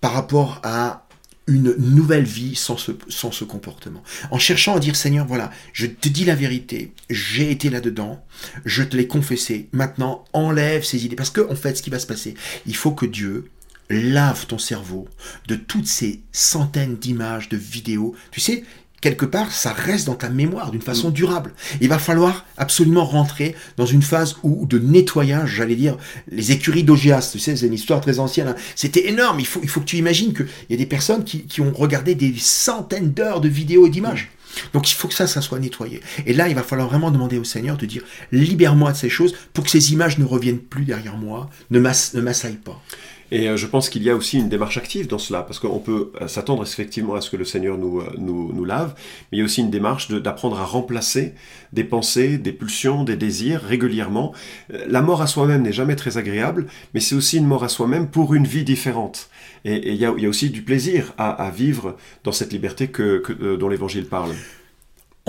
par 0.00 0.12
rapport 0.12 0.60
à 0.62 1.07
une 1.48 1.74
nouvelle 1.78 2.24
vie 2.24 2.54
sans 2.54 2.76
ce, 2.76 2.92
sans 3.08 3.32
ce 3.32 3.44
comportement. 3.44 4.02
En 4.30 4.38
cherchant 4.38 4.76
à 4.76 4.80
dire 4.80 4.94
Seigneur, 4.94 5.26
voilà, 5.26 5.50
je 5.72 5.86
te 5.86 6.08
dis 6.08 6.24
la 6.24 6.34
vérité, 6.34 6.92
j'ai 7.10 7.50
été 7.50 7.70
là-dedans, 7.70 8.24
je 8.64 8.82
te 8.84 8.96
l'ai 8.96 9.08
confessé, 9.08 9.68
maintenant 9.72 10.24
enlève 10.32 10.84
ces 10.84 11.04
idées. 11.04 11.16
Parce 11.16 11.30
que, 11.30 11.40
en 11.50 11.56
fait, 11.56 11.76
ce 11.76 11.82
qui 11.82 11.90
va 11.90 11.98
se 11.98 12.06
passer, 12.06 12.34
il 12.66 12.76
faut 12.76 12.92
que 12.92 13.06
Dieu 13.06 13.50
lave 13.90 14.46
ton 14.46 14.58
cerveau 14.58 15.08
de 15.46 15.56
toutes 15.56 15.86
ces 15.86 16.20
centaines 16.30 16.96
d'images, 16.96 17.48
de 17.48 17.56
vidéos. 17.56 18.14
Tu 18.30 18.40
sais, 18.40 18.64
quelque 19.00 19.24
part, 19.24 19.52
ça 19.52 19.72
reste 19.72 20.06
dans 20.06 20.14
ta 20.14 20.28
mémoire 20.28 20.70
d'une 20.70 20.82
façon 20.82 21.10
durable. 21.10 21.52
Il 21.80 21.88
va 21.88 21.98
falloir 21.98 22.46
absolument 22.56 23.04
rentrer 23.04 23.54
dans 23.76 23.86
une 23.86 24.02
phase 24.02 24.36
où 24.42 24.66
de 24.66 24.78
nettoyage, 24.78 25.50
j'allais 25.56 25.76
dire, 25.76 25.96
les 26.30 26.52
écuries 26.52 26.84
d'Augias, 26.84 27.30
tu 27.32 27.38
sais, 27.38 27.56
c'est 27.56 27.66
une 27.66 27.74
histoire 27.74 28.00
très 28.00 28.18
ancienne. 28.18 28.48
hein. 28.48 28.56
C'était 28.74 29.08
énorme. 29.08 29.40
Il 29.40 29.46
faut, 29.46 29.60
que 29.60 29.84
tu 29.84 29.96
imagines 29.96 30.32
qu'il 30.34 30.48
y 30.70 30.74
a 30.74 30.76
des 30.76 30.86
personnes 30.86 31.24
qui, 31.24 31.44
qui 31.44 31.60
ont 31.60 31.72
regardé 31.72 32.14
des 32.14 32.34
centaines 32.38 33.12
d'heures 33.12 33.40
de 33.40 33.48
vidéos 33.48 33.86
et 33.86 33.90
d'images. 33.90 34.30
Donc 34.72 34.90
il 34.90 34.94
faut 34.94 35.08
que 35.08 35.14
ça, 35.14 35.26
ça 35.26 35.40
soit 35.40 35.58
nettoyé. 35.58 36.00
Et 36.26 36.32
là, 36.32 36.48
il 36.48 36.54
va 36.54 36.62
falloir 36.62 36.88
vraiment 36.88 37.10
demander 37.10 37.38
au 37.38 37.44
Seigneur 37.44 37.76
de 37.76 37.86
dire, 37.86 38.02
libère-moi 38.32 38.92
de 38.92 38.96
ces 38.96 39.10
choses 39.10 39.34
pour 39.52 39.64
que 39.64 39.70
ces 39.70 39.92
images 39.92 40.18
ne 40.18 40.24
reviennent 40.24 40.58
plus 40.58 40.84
derrière 40.84 41.16
moi, 41.16 41.50
ne 41.70 41.78
m'assaillent 41.78 42.56
pas. 42.56 42.82
Et 43.30 43.48
euh, 43.48 43.56
je 43.56 43.66
pense 43.66 43.90
qu'il 43.90 44.02
y 44.02 44.10
a 44.10 44.16
aussi 44.16 44.38
une 44.38 44.48
démarche 44.48 44.78
active 44.78 45.06
dans 45.06 45.18
cela, 45.18 45.42
parce 45.42 45.58
qu'on 45.58 45.78
peut 45.78 46.12
euh, 46.20 46.28
s'attendre 46.28 46.62
effectivement 46.62 47.14
à 47.14 47.20
ce 47.20 47.30
que 47.30 47.36
le 47.36 47.44
Seigneur 47.44 47.76
nous, 47.76 48.00
euh, 48.00 48.10
nous, 48.16 48.52
nous 48.52 48.64
lave, 48.64 48.94
mais 49.30 49.38
il 49.38 49.40
y 49.40 49.42
a 49.42 49.44
aussi 49.44 49.60
une 49.60 49.70
démarche 49.70 50.10
d'apprendre 50.10 50.58
à 50.58 50.64
remplacer 50.64 51.34
des 51.72 51.84
pensées, 51.84 52.38
des 52.38 52.52
pulsions, 52.52 53.04
des 53.04 53.16
désirs 53.16 53.60
régulièrement. 53.60 54.32
La 54.70 55.02
mort 55.02 55.20
à 55.20 55.26
soi-même 55.26 55.62
n'est 55.62 55.72
jamais 55.72 55.96
très 55.96 56.16
agréable, 56.16 56.66
mais 56.94 57.00
c'est 57.00 57.14
aussi 57.14 57.36
une 57.38 57.46
mort 57.46 57.64
à 57.64 57.68
soi-même 57.68 58.08
pour 58.08 58.34
une 58.34 58.46
vie 58.46 58.64
différente. 58.64 59.28
Et 59.64 59.92
il 59.92 59.96
y 59.96 60.04
a, 60.04 60.12
aussi 60.12 60.50
du 60.50 60.62
plaisir 60.62 61.12
à, 61.18 61.30
à 61.30 61.50
vivre 61.50 61.96
dans 62.24 62.32
cette 62.32 62.52
liberté 62.52 62.88
que, 62.88 63.18
que, 63.18 63.56
dont 63.56 63.68
l'Évangile 63.68 64.06
parle. 64.06 64.30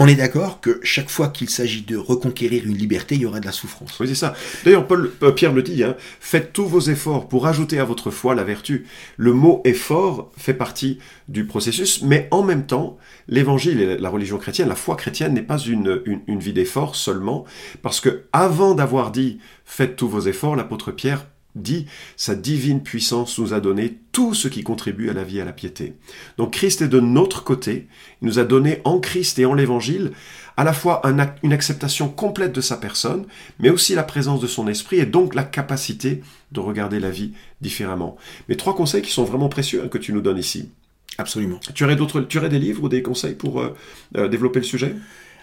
On 0.01 0.07
est 0.07 0.15
d'accord 0.15 0.61
que 0.61 0.79
chaque 0.81 1.09
fois 1.09 1.27
qu'il 1.27 1.49
s'agit 1.49 1.81
de 1.81 1.97
reconquérir 1.97 2.65
une 2.65 2.77
liberté, 2.77 3.15
il 3.15 3.21
y 3.21 3.25
aura 3.25 3.41
de 3.41 3.45
la 3.45 3.51
souffrance. 3.51 3.99
Oui, 3.99 4.07
c'est 4.07 4.15
ça. 4.15 4.33
D'ailleurs, 4.63 4.87
Paul, 4.87 5.11
euh, 5.23 5.33
Pierre 5.33 5.51
le 5.51 5.61
dit, 5.61 5.83
hein, 5.83 5.97
faites 6.21 6.53
tous 6.53 6.65
vos 6.65 6.79
efforts 6.79 7.27
pour 7.27 7.47
ajouter 7.47 7.79
à 7.79 7.83
votre 7.83 8.09
foi 8.09 8.33
la 8.33 8.45
vertu. 8.45 8.87
Le 9.17 9.33
mot 9.33 9.61
effort 9.65 10.31
fait 10.37 10.53
partie 10.53 10.99
du 11.27 11.45
processus, 11.45 12.01
mais 12.01 12.29
en 12.31 12.43
même 12.43 12.65
temps, 12.65 12.97
l'évangile 13.27 13.81
et 13.81 13.97
la 13.97 14.09
religion 14.09 14.37
chrétienne, 14.37 14.69
la 14.69 14.75
foi 14.75 14.95
chrétienne 14.95 15.33
n'est 15.33 15.41
pas 15.41 15.57
une, 15.57 16.01
une, 16.05 16.21
une 16.27 16.39
vie 16.39 16.53
d'effort 16.53 16.95
seulement, 16.95 17.43
parce 17.81 17.99
que 17.99 18.23
avant 18.31 18.75
d'avoir 18.75 19.11
dit 19.11 19.39
faites 19.65 19.97
tous 19.97 20.07
vos 20.07 20.21
efforts, 20.21 20.55
l'apôtre 20.55 20.93
Pierre 20.93 21.25
dit 21.55 21.85
sa 22.15 22.35
divine 22.35 22.81
puissance 22.83 23.37
nous 23.39 23.53
a 23.53 23.59
donné 23.59 23.97
tout 24.11 24.33
ce 24.33 24.47
qui 24.47 24.63
contribue 24.63 25.09
à 25.09 25.13
la 25.13 25.23
vie 25.23 25.39
et 25.39 25.41
à 25.41 25.45
la 25.45 25.53
piété. 25.53 25.93
Donc 26.37 26.53
Christ 26.53 26.81
est 26.81 26.87
de 26.87 26.99
notre 26.99 27.43
côté, 27.43 27.87
il 28.21 28.27
nous 28.27 28.39
a 28.39 28.43
donné 28.43 28.81
en 28.83 28.99
Christ 28.99 29.39
et 29.39 29.45
en 29.45 29.53
l'Évangile 29.53 30.11
à 30.59 30.65
la 30.65 30.73
fois 30.73 31.01
une 31.41 31.53
acceptation 31.53 32.09
complète 32.09 32.51
de 32.51 32.59
sa 32.59 32.75
personne, 32.75 33.25
mais 33.59 33.69
aussi 33.69 33.95
la 33.95 34.03
présence 34.03 34.41
de 34.41 34.47
son 34.47 34.67
esprit 34.67 34.99
et 34.99 35.05
donc 35.05 35.33
la 35.33 35.43
capacité 35.43 36.21
de 36.51 36.59
regarder 36.59 36.99
la 36.99 37.09
vie 37.09 37.31
différemment. 37.61 38.17
Mais 38.49 38.55
trois 38.55 38.75
conseils 38.75 39.01
qui 39.01 39.11
sont 39.11 39.23
vraiment 39.23 39.47
précieux 39.47 39.83
hein, 39.85 39.87
que 39.87 39.97
tu 39.97 40.11
nous 40.11 40.19
donnes 40.19 40.37
ici. 40.37 40.69
Absolument. 41.17 41.61
Tu 41.73 41.85
aurais, 41.85 41.95
d'autres, 41.95 42.21
tu 42.21 42.39
aurais 42.39 42.49
des 42.49 42.59
livres 42.59 42.83
ou 42.83 42.89
des 42.89 43.01
conseils 43.01 43.35
pour 43.35 43.61
euh, 43.61 43.73
euh, 44.17 44.27
développer 44.27 44.59
le 44.59 44.65
sujet? 44.65 44.95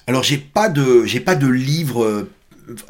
Alors 0.06 0.22
j'ai 0.22 0.36
pas 0.36 0.68
de, 0.68 1.06
j'ai 1.06 1.20
pas 1.20 1.34
de 1.34 1.48
livres. 1.48 2.04
Euh, 2.04 2.30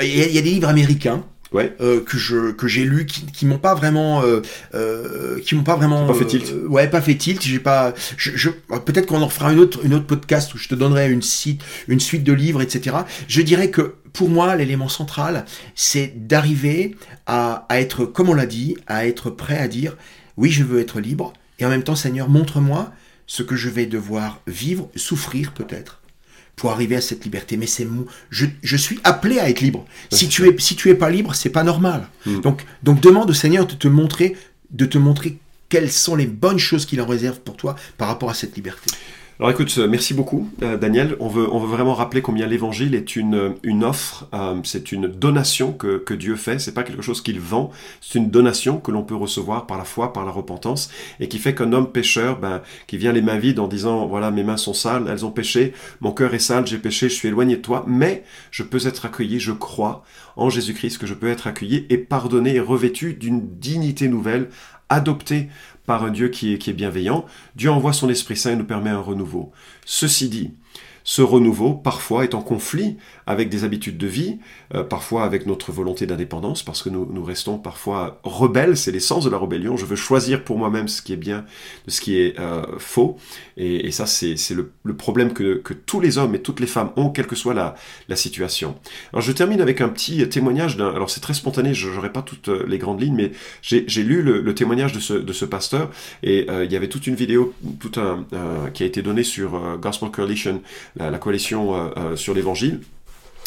il 0.00 0.08
y, 0.08 0.38
a 0.38 0.42
des 0.42 0.50
livres 0.50 0.68
américains 0.68 1.24
ouais. 1.56 1.74
euh, 1.80 2.00
que 2.00 2.16
je 2.18 2.52
que 2.52 2.68
j'ai 2.68 2.84
lu 2.84 3.06
qui, 3.06 3.26
qui 3.26 3.46
m'ont 3.46 3.58
pas 3.58 3.74
vraiment 3.74 4.22
euh, 4.22 4.40
euh, 4.74 5.40
qui 5.40 5.54
m'ont 5.54 5.64
pas 5.64 5.76
vraiment 5.76 6.06
pas 6.06 6.14
fait 6.14 6.26
tilt. 6.26 6.52
euh, 6.52 6.66
ouais 6.68 6.88
pas 6.88 7.00
fait 7.00 7.16
tilt. 7.16 7.42
J'ai 7.42 7.58
pas 7.58 7.94
je, 8.16 8.30
je 8.36 8.50
peut-être 8.50 9.06
qu'on 9.06 9.22
en 9.22 9.28
fera 9.28 9.52
une 9.52 9.58
autre 9.58 9.80
une 9.84 9.94
autre 9.94 10.06
podcast 10.06 10.54
où 10.54 10.58
je 10.58 10.68
te 10.68 10.74
donnerai 10.74 11.10
une 11.10 11.22
site 11.22 11.62
une 11.88 12.00
suite 12.00 12.24
de 12.24 12.32
livres 12.32 12.62
etc 12.62 12.96
je 13.28 13.42
dirais 13.42 13.70
que 13.70 13.94
pour 14.12 14.28
moi 14.28 14.54
l'élément 14.56 14.88
central 14.88 15.44
c'est 15.74 16.12
d'arriver 16.28 16.96
à, 17.26 17.66
à 17.68 17.80
être 17.80 18.04
comme 18.06 18.28
on 18.28 18.34
l'a 18.34 18.46
dit 18.46 18.76
à 18.86 19.06
être 19.06 19.30
prêt 19.30 19.58
à 19.58 19.68
dire 19.68 19.96
oui 20.36 20.50
je 20.50 20.62
veux 20.64 20.80
être 20.80 21.00
libre 21.00 21.32
et 21.58 21.64
en 21.66 21.68
même 21.70 21.82
temps 21.82 21.96
Seigneur 21.96 22.28
montre-moi 22.28 22.92
ce 23.26 23.42
que 23.42 23.56
je 23.56 23.68
vais 23.68 23.86
devoir 23.86 24.40
vivre 24.46 24.88
souffrir 24.94 25.52
peut-être 25.52 26.00
pour 26.56 26.72
arriver 26.72 26.96
à 26.96 27.00
cette 27.00 27.24
liberté. 27.24 27.56
Mais 27.56 27.66
c'est. 27.66 27.86
Je, 28.30 28.46
je, 28.62 28.76
suis 28.76 28.98
appelé 29.04 29.38
à 29.38 29.48
être 29.48 29.60
libre. 29.60 29.84
Si 30.10 30.28
tu 30.28 30.48
es 30.48 30.58
si 30.58 30.74
tu 30.74 30.90
es 30.90 30.94
pas 30.94 31.10
libre, 31.10 31.34
c'est 31.34 31.50
pas 31.50 31.62
normal. 31.62 32.08
Mm. 32.24 32.40
Donc 32.40 32.64
donc 32.82 33.00
demande 33.00 33.30
au 33.30 33.34
Seigneur 33.34 33.66
de 33.66 33.74
te 33.74 33.88
montrer 33.88 34.36
de 34.70 34.86
te 34.86 34.98
montrer 34.98 35.38
quelles 35.68 35.92
sont 35.92 36.16
les 36.16 36.26
bonnes 36.26 36.58
choses 36.58 36.86
qu'il 36.86 37.00
en 37.00 37.06
réserve 37.06 37.40
pour 37.40 37.56
toi 37.56 37.76
par 37.98 38.08
rapport 38.08 38.30
à 38.30 38.34
cette 38.34 38.56
liberté. 38.56 38.90
Alors 39.38 39.50
écoute, 39.50 39.76
merci 39.76 40.14
beaucoup 40.14 40.48
euh, 40.62 40.78
Daniel. 40.78 41.14
On 41.20 41.28
veut, 41.28 41.46
on 41.52 41.58
veut 41.58 41.68
vraiment 41.68 41.92
rappeler 41.92 42.22
combien 42.22 42.46
l'évangile 42.46 42.94
est 42.94 43.16
une, 43.16 43.54
une 43.62 43.84
offre, 43.84 44.28
euh, 44.32 44.58
c'est 44.64 44.92
une 44.92 45.08
donation 45.08 45.72
que, 45.74 45.98
que 45.98 46.14
Dieu 46.14 46.36
fait, 46.36 46.58
c'est 46.58 46.72
pas 46.72 46.84
quelque 46.84 47.02
chose 47.02 47.20
qu'il 47.20 47.38
vend, 47.38 47.70
c'est 48.00 48.18
une 48.18 48.30
donation 48.30 48.78
que 48.78 48.90
l'on 48.90 49.02
peut 49.02 49.14
recevoir 49.14 49.66
par 49.66 49.76
la 49.76 49.84
foi, 49.84 50.14
par 50.14 50.24
la 50.24 50.32
repentance, 50.32 50.90
et 51.20 51.28
qui 51.28 51.38
fait 51.38 51.54
qu'un 51.54 51.74
homme 51.74 51.92
pécheur, 51.92 52.38
ben, 52.38 52.62
qui 52.86 52.96
vient 52.96 53.12
les 53.12 53.20
mains 53.20 53.36
vides 53.36 53.58
en 53.58 53.68
disant, 53.68 54.06
voilà, 54.06 54.30
mes 54.30 54.42
mains 54.42 54.56
sont 54.56 54.72
sales, 54.72 55.04
elles 55.06 55.26
ont 55.26 55.30
péché, 55.30 55.74
mon 56.00 56.12
cœur 56.12 56.32
est 56.32 56.38
sale, 56.38 56.66
j'ai 56.66 56.78
péché, 56.78 57.10
je 57.10 57.14
suis 57.14 57.28
éloigné 57.28 57.56
de 57.56 57.62
toi, 57.62 57.84
mais 57.86 58.24
je 58.50 58.62
peux 58.62 58.86
être 58.86 59.04
accueilli, 59.04 59.38
je 59.38 59.52
crois 59.52 60.02
en 60.36 60.48
Jésus-Christ 60.48 60.96
que 60.96 61.06
je 61.06 61.12
peux 61.12 61.28
être 61.28 61.46
accueilli 61.46 61.84
et 61.90 61.98
pardonné 61.98 62.54
et 62.54 62.60
revêtu 62.60 63.12
d'une 63.12 63.58
dignité 63.58 64.08
nouvelle, 64.08 64.48
adopté 64.88 65.48
par 65.86 66.04
un 66.04 66.10
Dieu 66.10 66.28
qui 66.28 66.52
est, 66.52 66.72
bienveillant. 66.72 67.24
Dieu 67.54 67.70
envoie 67.70 67.92
son 67.92 68.08
Esprit 68.08 68.36
Saint 68.36 68.52
et 68.52 68.56
nous 68.56 68.64
permet 68.64 68.90
un 68.90 69.00
renouveau. 69.00 69.52
Ceci 69.84 70.28
dit, 70.28 70.50
ce 71.08 71.22
renouveau, 71.22 71.72
parfois, 71.72 72.24
est 72.24 72.34
en 72.34 72.42
conflit 72.42 72.96
avec 73.28 73.48
des 73.48 73.62
habitudes 73.62 73.96
de 73.96 74.08
vie, 74.08 74.38
euh, 74.74 74.82
parfois 74.82 75.22
avec 75.22 75.46
notre 75.46 75.70
volonté 75.70 76.04
d'indépendance, 76.04 76.64
parce 76.64 76.82
que 76.82 76.88
nous, 76.88 77.24
restons 77.24 77.58
parfois 77.58 78.20
rebelles, 78.24 78.76
c'est 78.76 78.90
l'essence 78.90 79.24
de 79.24 79.30
la 79.30 79.38
rébellion. 79.38 79.76
Je 79.76 79.86
veux 79.86 79.94
choisir 79.94 80.42
pour 80.42 80.58
moi-même 80.58 80.88
ce 80.88 81.02
qui 81.02 81.12
est 81.12 81.16
bien 81.16 81.44
ce 81.86 82.00
qui 82.00 82.18
est 82.18 82.38
euh, 82.40 82.64
faux. 82.78 83.18
Et, 83.56 83.92
ça, 83.92 84.04
c'est 84.06 84.34
le, 84.50 84.96
problème 84.96 85.32
que, 85.32 85.62
tous 85.86 86.00
les 86.00 86.18
hommes 86.18 86.34
et 86.34 86.40
toutes 86.40 86.58
les 86.58 86.66
femmes 86.66 86.90
ont, 86.96 87.10
quelle 87.10 87.28
que 87.28 87.36
soit 87.36 87.54
la, 87.54 87.76
situation. 88.16 88.74
Alors, 89.12 89.22
je 89.22 89.30
termine 89.30 89.60
avec 89.60 89.80
un 89.80 89.88
petit 89.88 90.28
témoignage. 90.28 90.76
Alors, 90.80 91.08
c'est 91.08 91.20
très 91.20 91.34
spontané, 91.34 91.72
je 91.72 91.88
n'aurai 91.88 92.12
pas 92.12 92.22
toutes 92.22 92.48
euh, 92.48 92.64
les 92.66 92.78
grandes 92.78 93.00
lignes, 93.00 93.14
mais 93.14 93.30
j'ai 93.62 94.02
lu 94.02 94.22
le, 94.22 94.54
témoignage 94.54 94.92
de 94.92 94.98
ce, 94.98 95.44
pasteur, 95.44 95.90
et 96.24 96.48
il 96.64 96.72
y 96.72 96.76
avait 96.76 96.88
toute 96.88 97.06
une 97.06 97.14
vidéo 97.14 97.54
tout 97.78 97.92
un, 98.00 98.26
qui 98.74 98.82
a 98.82 98.86
été 98.86 99.02
donnée 99.02 99.22
sur 99.22 99.78
Gospel 99.78 100.10
Coalition, 100.10 100.62
la, 100.96 101.18
coalition 101.18 101.74
euh, 101.74 102.16
sur 102.16 102.34
l'évangile. 102.34 102.80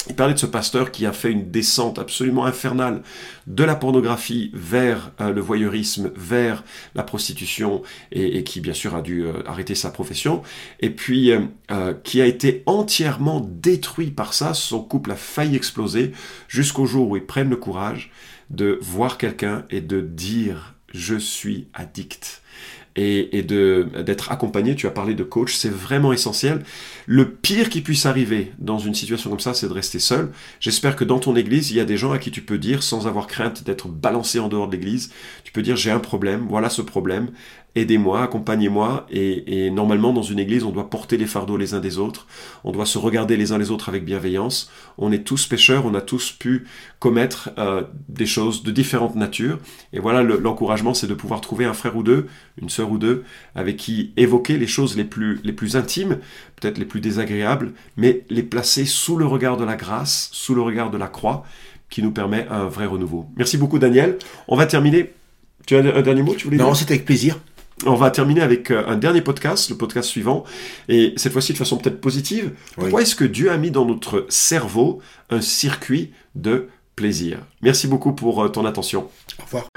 Il 0.08 0.16
parlait 0.16 0.34
de 0.34 0.40
ce 0.40 0.46
pasteur 0.46 0.92
qui 0.92 1.06
a 1.06 1.12
fait 1.12 1.32
une 1.32 1.52
descente 1.52 2.00
absolument 2.00 2.46
infernale 2.46 3.02
de 3.48 3.64
la 3.64 3.76
pornographie 3.76 4.50
vers 4.54 5.12
euh, 5.20 5.32
le 5.34 5.42
voyeurisme, 5.42 6.12
vers 6.16 6.64
la 6.96 7.04
prostitution, 7.04 7.84
et, 8.12 8.44
qui 8.44 8.62
bien 8.62 8.74
sûr 8.74 8.96
a 8.96 9.02
dû 9.02 9.26
euh, 9.26 9.44
arrêter 9.46 9.76
sa 9.76 9.92
profession, 9.92 10.42
et 10.80 10.90
puis 10.90 11.32
euh, 11.32 11.94
qui 12.04 12.22
a 12.22 12.26
été 12.26 12.64
entièrement 12.66 13.42
détruit 13.42 14.12
par 14.12 14.34
ça. 14.34 14.54
Son 14.54 14.82
couple 14.82 15.12
a 15.12 15.16
failli 15.16 15.56
exploser 15.56 16.14
jusqu'au 16.48 16.86
jour 16.86 17.10
où 17.10 17.18
ils 17.18 17.26
prennent 17.26 17.50
le 17.50 17.58
courage 17.58 18.12
de 18.50 18.80
voir 18.82 19.18
quelqu'un 19.18 19.66
et 19.70 19.82
de 19.82 20.00
dire 20.00 20.76
je 20.92 21.16
suis 21.16 21.68
addict 21.74 22.42
et, 23.00 23.44
d'être 23.44 24.32
accompagné. 24.32 24.76
Tu 24.76 24.88
as 24.88 24.92
parlé 24.92 25.16
de 25.16 25.24
coach, 25.24 25.56
c'est 25.56 25.72
vraiment 25.72 26.14
essentiel. 26.14 26.64
Le 27.06 27.30
pire 27.32 27.70
qui 27.70 27.82
puisse 27.82 28.06
arriver 28.06 28.52
dans 28.60 28.80
une 28.80 28.94
situation 28.94 29.30
comme 29.30 29.40
ça, 29.40 29.54
c'est 29.54 29.68
de 29.68 29.74
rester 29.74 30.00
seul. 30.00 30.32
J'espère 30.60 30.96
que 30.96 31.04
dans 31.04 31.20
ton 31.20 31.36
église, 31.36 31.72
il 31.72 31.78
y 31.78 31.80
a 31.80 31.86
des 31.86 31.98
gens 31.98 32.12
à 32.12 32.18
qui 32.18 32.32
tu 32.32 32.42
peux 32.42 32.58
dire, 32.58 32.84
sans 32.84 33.08
avoir 33.08 33.28
crainte 33.28 33.64
d'être 33.64 33.88
balancé 33.88 34.40
en 34.40 34.50
dehors 34.50 34.68
de 34.68 34.76
l'église, 34.76 35.12
tu 35.44 35.52
peux 35.52 35.62
dire 35.62 35.76
j'ai 35.76 35.92
un 35.92 36.00
problème, 36.00 36.46
voilà 36.50 36.70
ce 36.70 36.82
problème, 36.82 37.32
aidez-moi, 37.76 38.24
accompagnez-moi. 38.24 39.06
Et, 39.10 39.66
et, 39.66 39.72
normalement, 39.72 40.14
dans 40.14 40.24
une 40.24 40.40
église, 40.40 40.64
on 40.64 40.72
doit 40.72 40.90
porter 40.90 41.18
les 41.18 41.26
fardeaux 41.26 41.58
les 41.58 41.74
uns 41.74 41.80
des 41.80 41.98
autres. 41.98 42.28
On 42.64 42.72
doit 42.72 42.86
se 42.86 42.98
regarder 42.98 43.38
les 43.38 43.52
uns 43.52 43.58
les 43.58 43.72
autres 43.72 43.90
avec 43.90 44.06
bienveillance. 44.06 44.72
On 44.98 45.12
est 45.12 45.24
tous 45.24 45.46
pécheurs, 45.46 45.86
on 45.86 45.94
a 45.94 46.02
tous 46.02 46.32
pu 46.32 46.66
commettre 47.00 47.52
euh, 47.58 47.84
des 48.08 48.26
choses 48.26 48.64
de 48.64 48.72
différentes 48.72 49.16
natures. 49.16 49.60
Et 49.94 50.00
voilà, 50.00 50.24
l'encouragement, 50.24 50.94
c'est 50.94 51.08
de 51.08 51.14
pouvoir 51.14 51.42
trouver 51.42 51.66
un 51.66 51.74
frère 51.74 51.96
ou 51.96 52.04
deux, 52.04 52.28
une 52.62 52.70
sœur 52.70 52.92
ou 52.92 52.98
deux, 52.98 53.24
avec 53.56 53.78
qui 53.78 54.12
évoquer 54.18 54.58
les 54.58 54.68
choses 54.68 54.98
les 54.98 55.06
plus, 55.06 55.40
les 55.44 55.54
plus 55.54 55.76
intimes, 55.76 56.20
peut-être 56.56 56.78
les 56.78 56.86
plus 56.86 57.02
désagréables, 57.02 57.74
mais 57.98 58.26
les 58.30 58.44
placer 58.44 58.86
sous 58.86 59.16
le 59.16 59.26
regard 59.26 59.58
de 59.58 59.64
la 59.64 59.76
grâce, 59.76 60.30
sous 60.34 60.56
le 60.56 60.62
regard 60.62 60.92
de 60.92 60.98
la 60.98 61.08
croix, 61.08 61.46
qui 61.90 62.04
nous 62.04 62.12
permet 62.12 62.48
un 62.50 62.66
vrai 62.66 62.86
renouveau. 62.86 63.28
Merci 63.36 63.58
beaucoup, 63.58 63.80
Daniel. 63.80 64.18
On 64.48 64.56
va 64.56 64.66
terminer. 64.66 65.12
Tu 65.66 65.76
as 65.76 65.80
un 65.80 66.02
dernier 66.02 66.24
mot 66.24 66.34
tu 66.36 66.46
voulais 66.46 66.58
Non, 66.58 66.74
c'était 66.74 66.94
avec 66.94 67.06
plaisir. 67.06 67.40
On 67.86 67.96
va 67.96 68.12
terminer 68.12 68.42
avec 68.42 68.72
euh, 68.72 68.84
un 68.88 68.98
dernier 68.98 69.22
podcast, 69.22 69.70
le 69.70 69.78
podcast 69.78 70.10
suivant, 70.10 70.44
et 70.90 71.14
cette 71.16 71.32
fois-ci 71.32 71.54
de 71.54 71.58
façon 71.58 71.78
peut-être 71.78 72.02
positive. 72.02 72.52
Pourquoi 72.76 72.98
oui. 72.98 73.04
est-ce 73.04 73.16
que 73.16 73.24
Dieu 73.24 73.52
a 73.52 73.58
mis 73.58 73.72
dans 73.72 73.86
notre 73.86 74.26
cerveau 74.28 75.00
un 75.30 75.40
circuit 75.40 76.12
de 76.36 76.68
plaisir? 76.96 77.40
Merci 77.62 77.88
beaucoup 77.88 78.12
pour 78.12 78.44
euh, 78.44 78.50
ton 78.50 78.66
attention. 78.66 79.08
Au 79.40 79.46
revoir. 79.46 79.68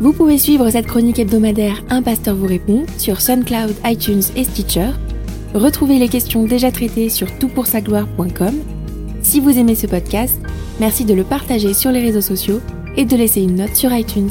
Vous 0.00 0.12
pouvez 0.12 0.38
suivre 0.38 0.70
cette 0.70 0.86
chronique 0.86 1.18
hebdomadaire 1.18 1.82
Un 1.90 2.02
pasteur 2.02 2.34
vous 2.36 2.46
répond 2.46 2.86
sur 2.96 3.20
SoundCloud, 3.20 3.74
iTunes 3.84 4.22
et 4.36 4.44
Stitcher. 4.44 4.90
Retrouvez 5.54 5.98
les 5.98 6.08
questions 6.08 6.44
déjà 6.44 6.70
traitées 6.70 7.08
sur 7.08 7.36
toutpoursagloire.com. 7.38 8.54
Si 9.22 9.40
vous 9.40 9.58
aimez 9.58 9.74
ce 9.74 9.86
podcast, 9.86 10.40
merci 10.78 11.04
de 11.04 11.14
le 11.14 11.24
partager 11.24 11.74
sur 11.74 11.90
les 11.90 12.00
réseaux 12.00 12.20
sociaux 12.20 12.60
et 12.96 13.04
de 13.04 13.16
laisser 13.16 13.42
une 13.42 13.56
note 13.56 13.74
sur 13.74 13.92
iTunes. 13.92 14.30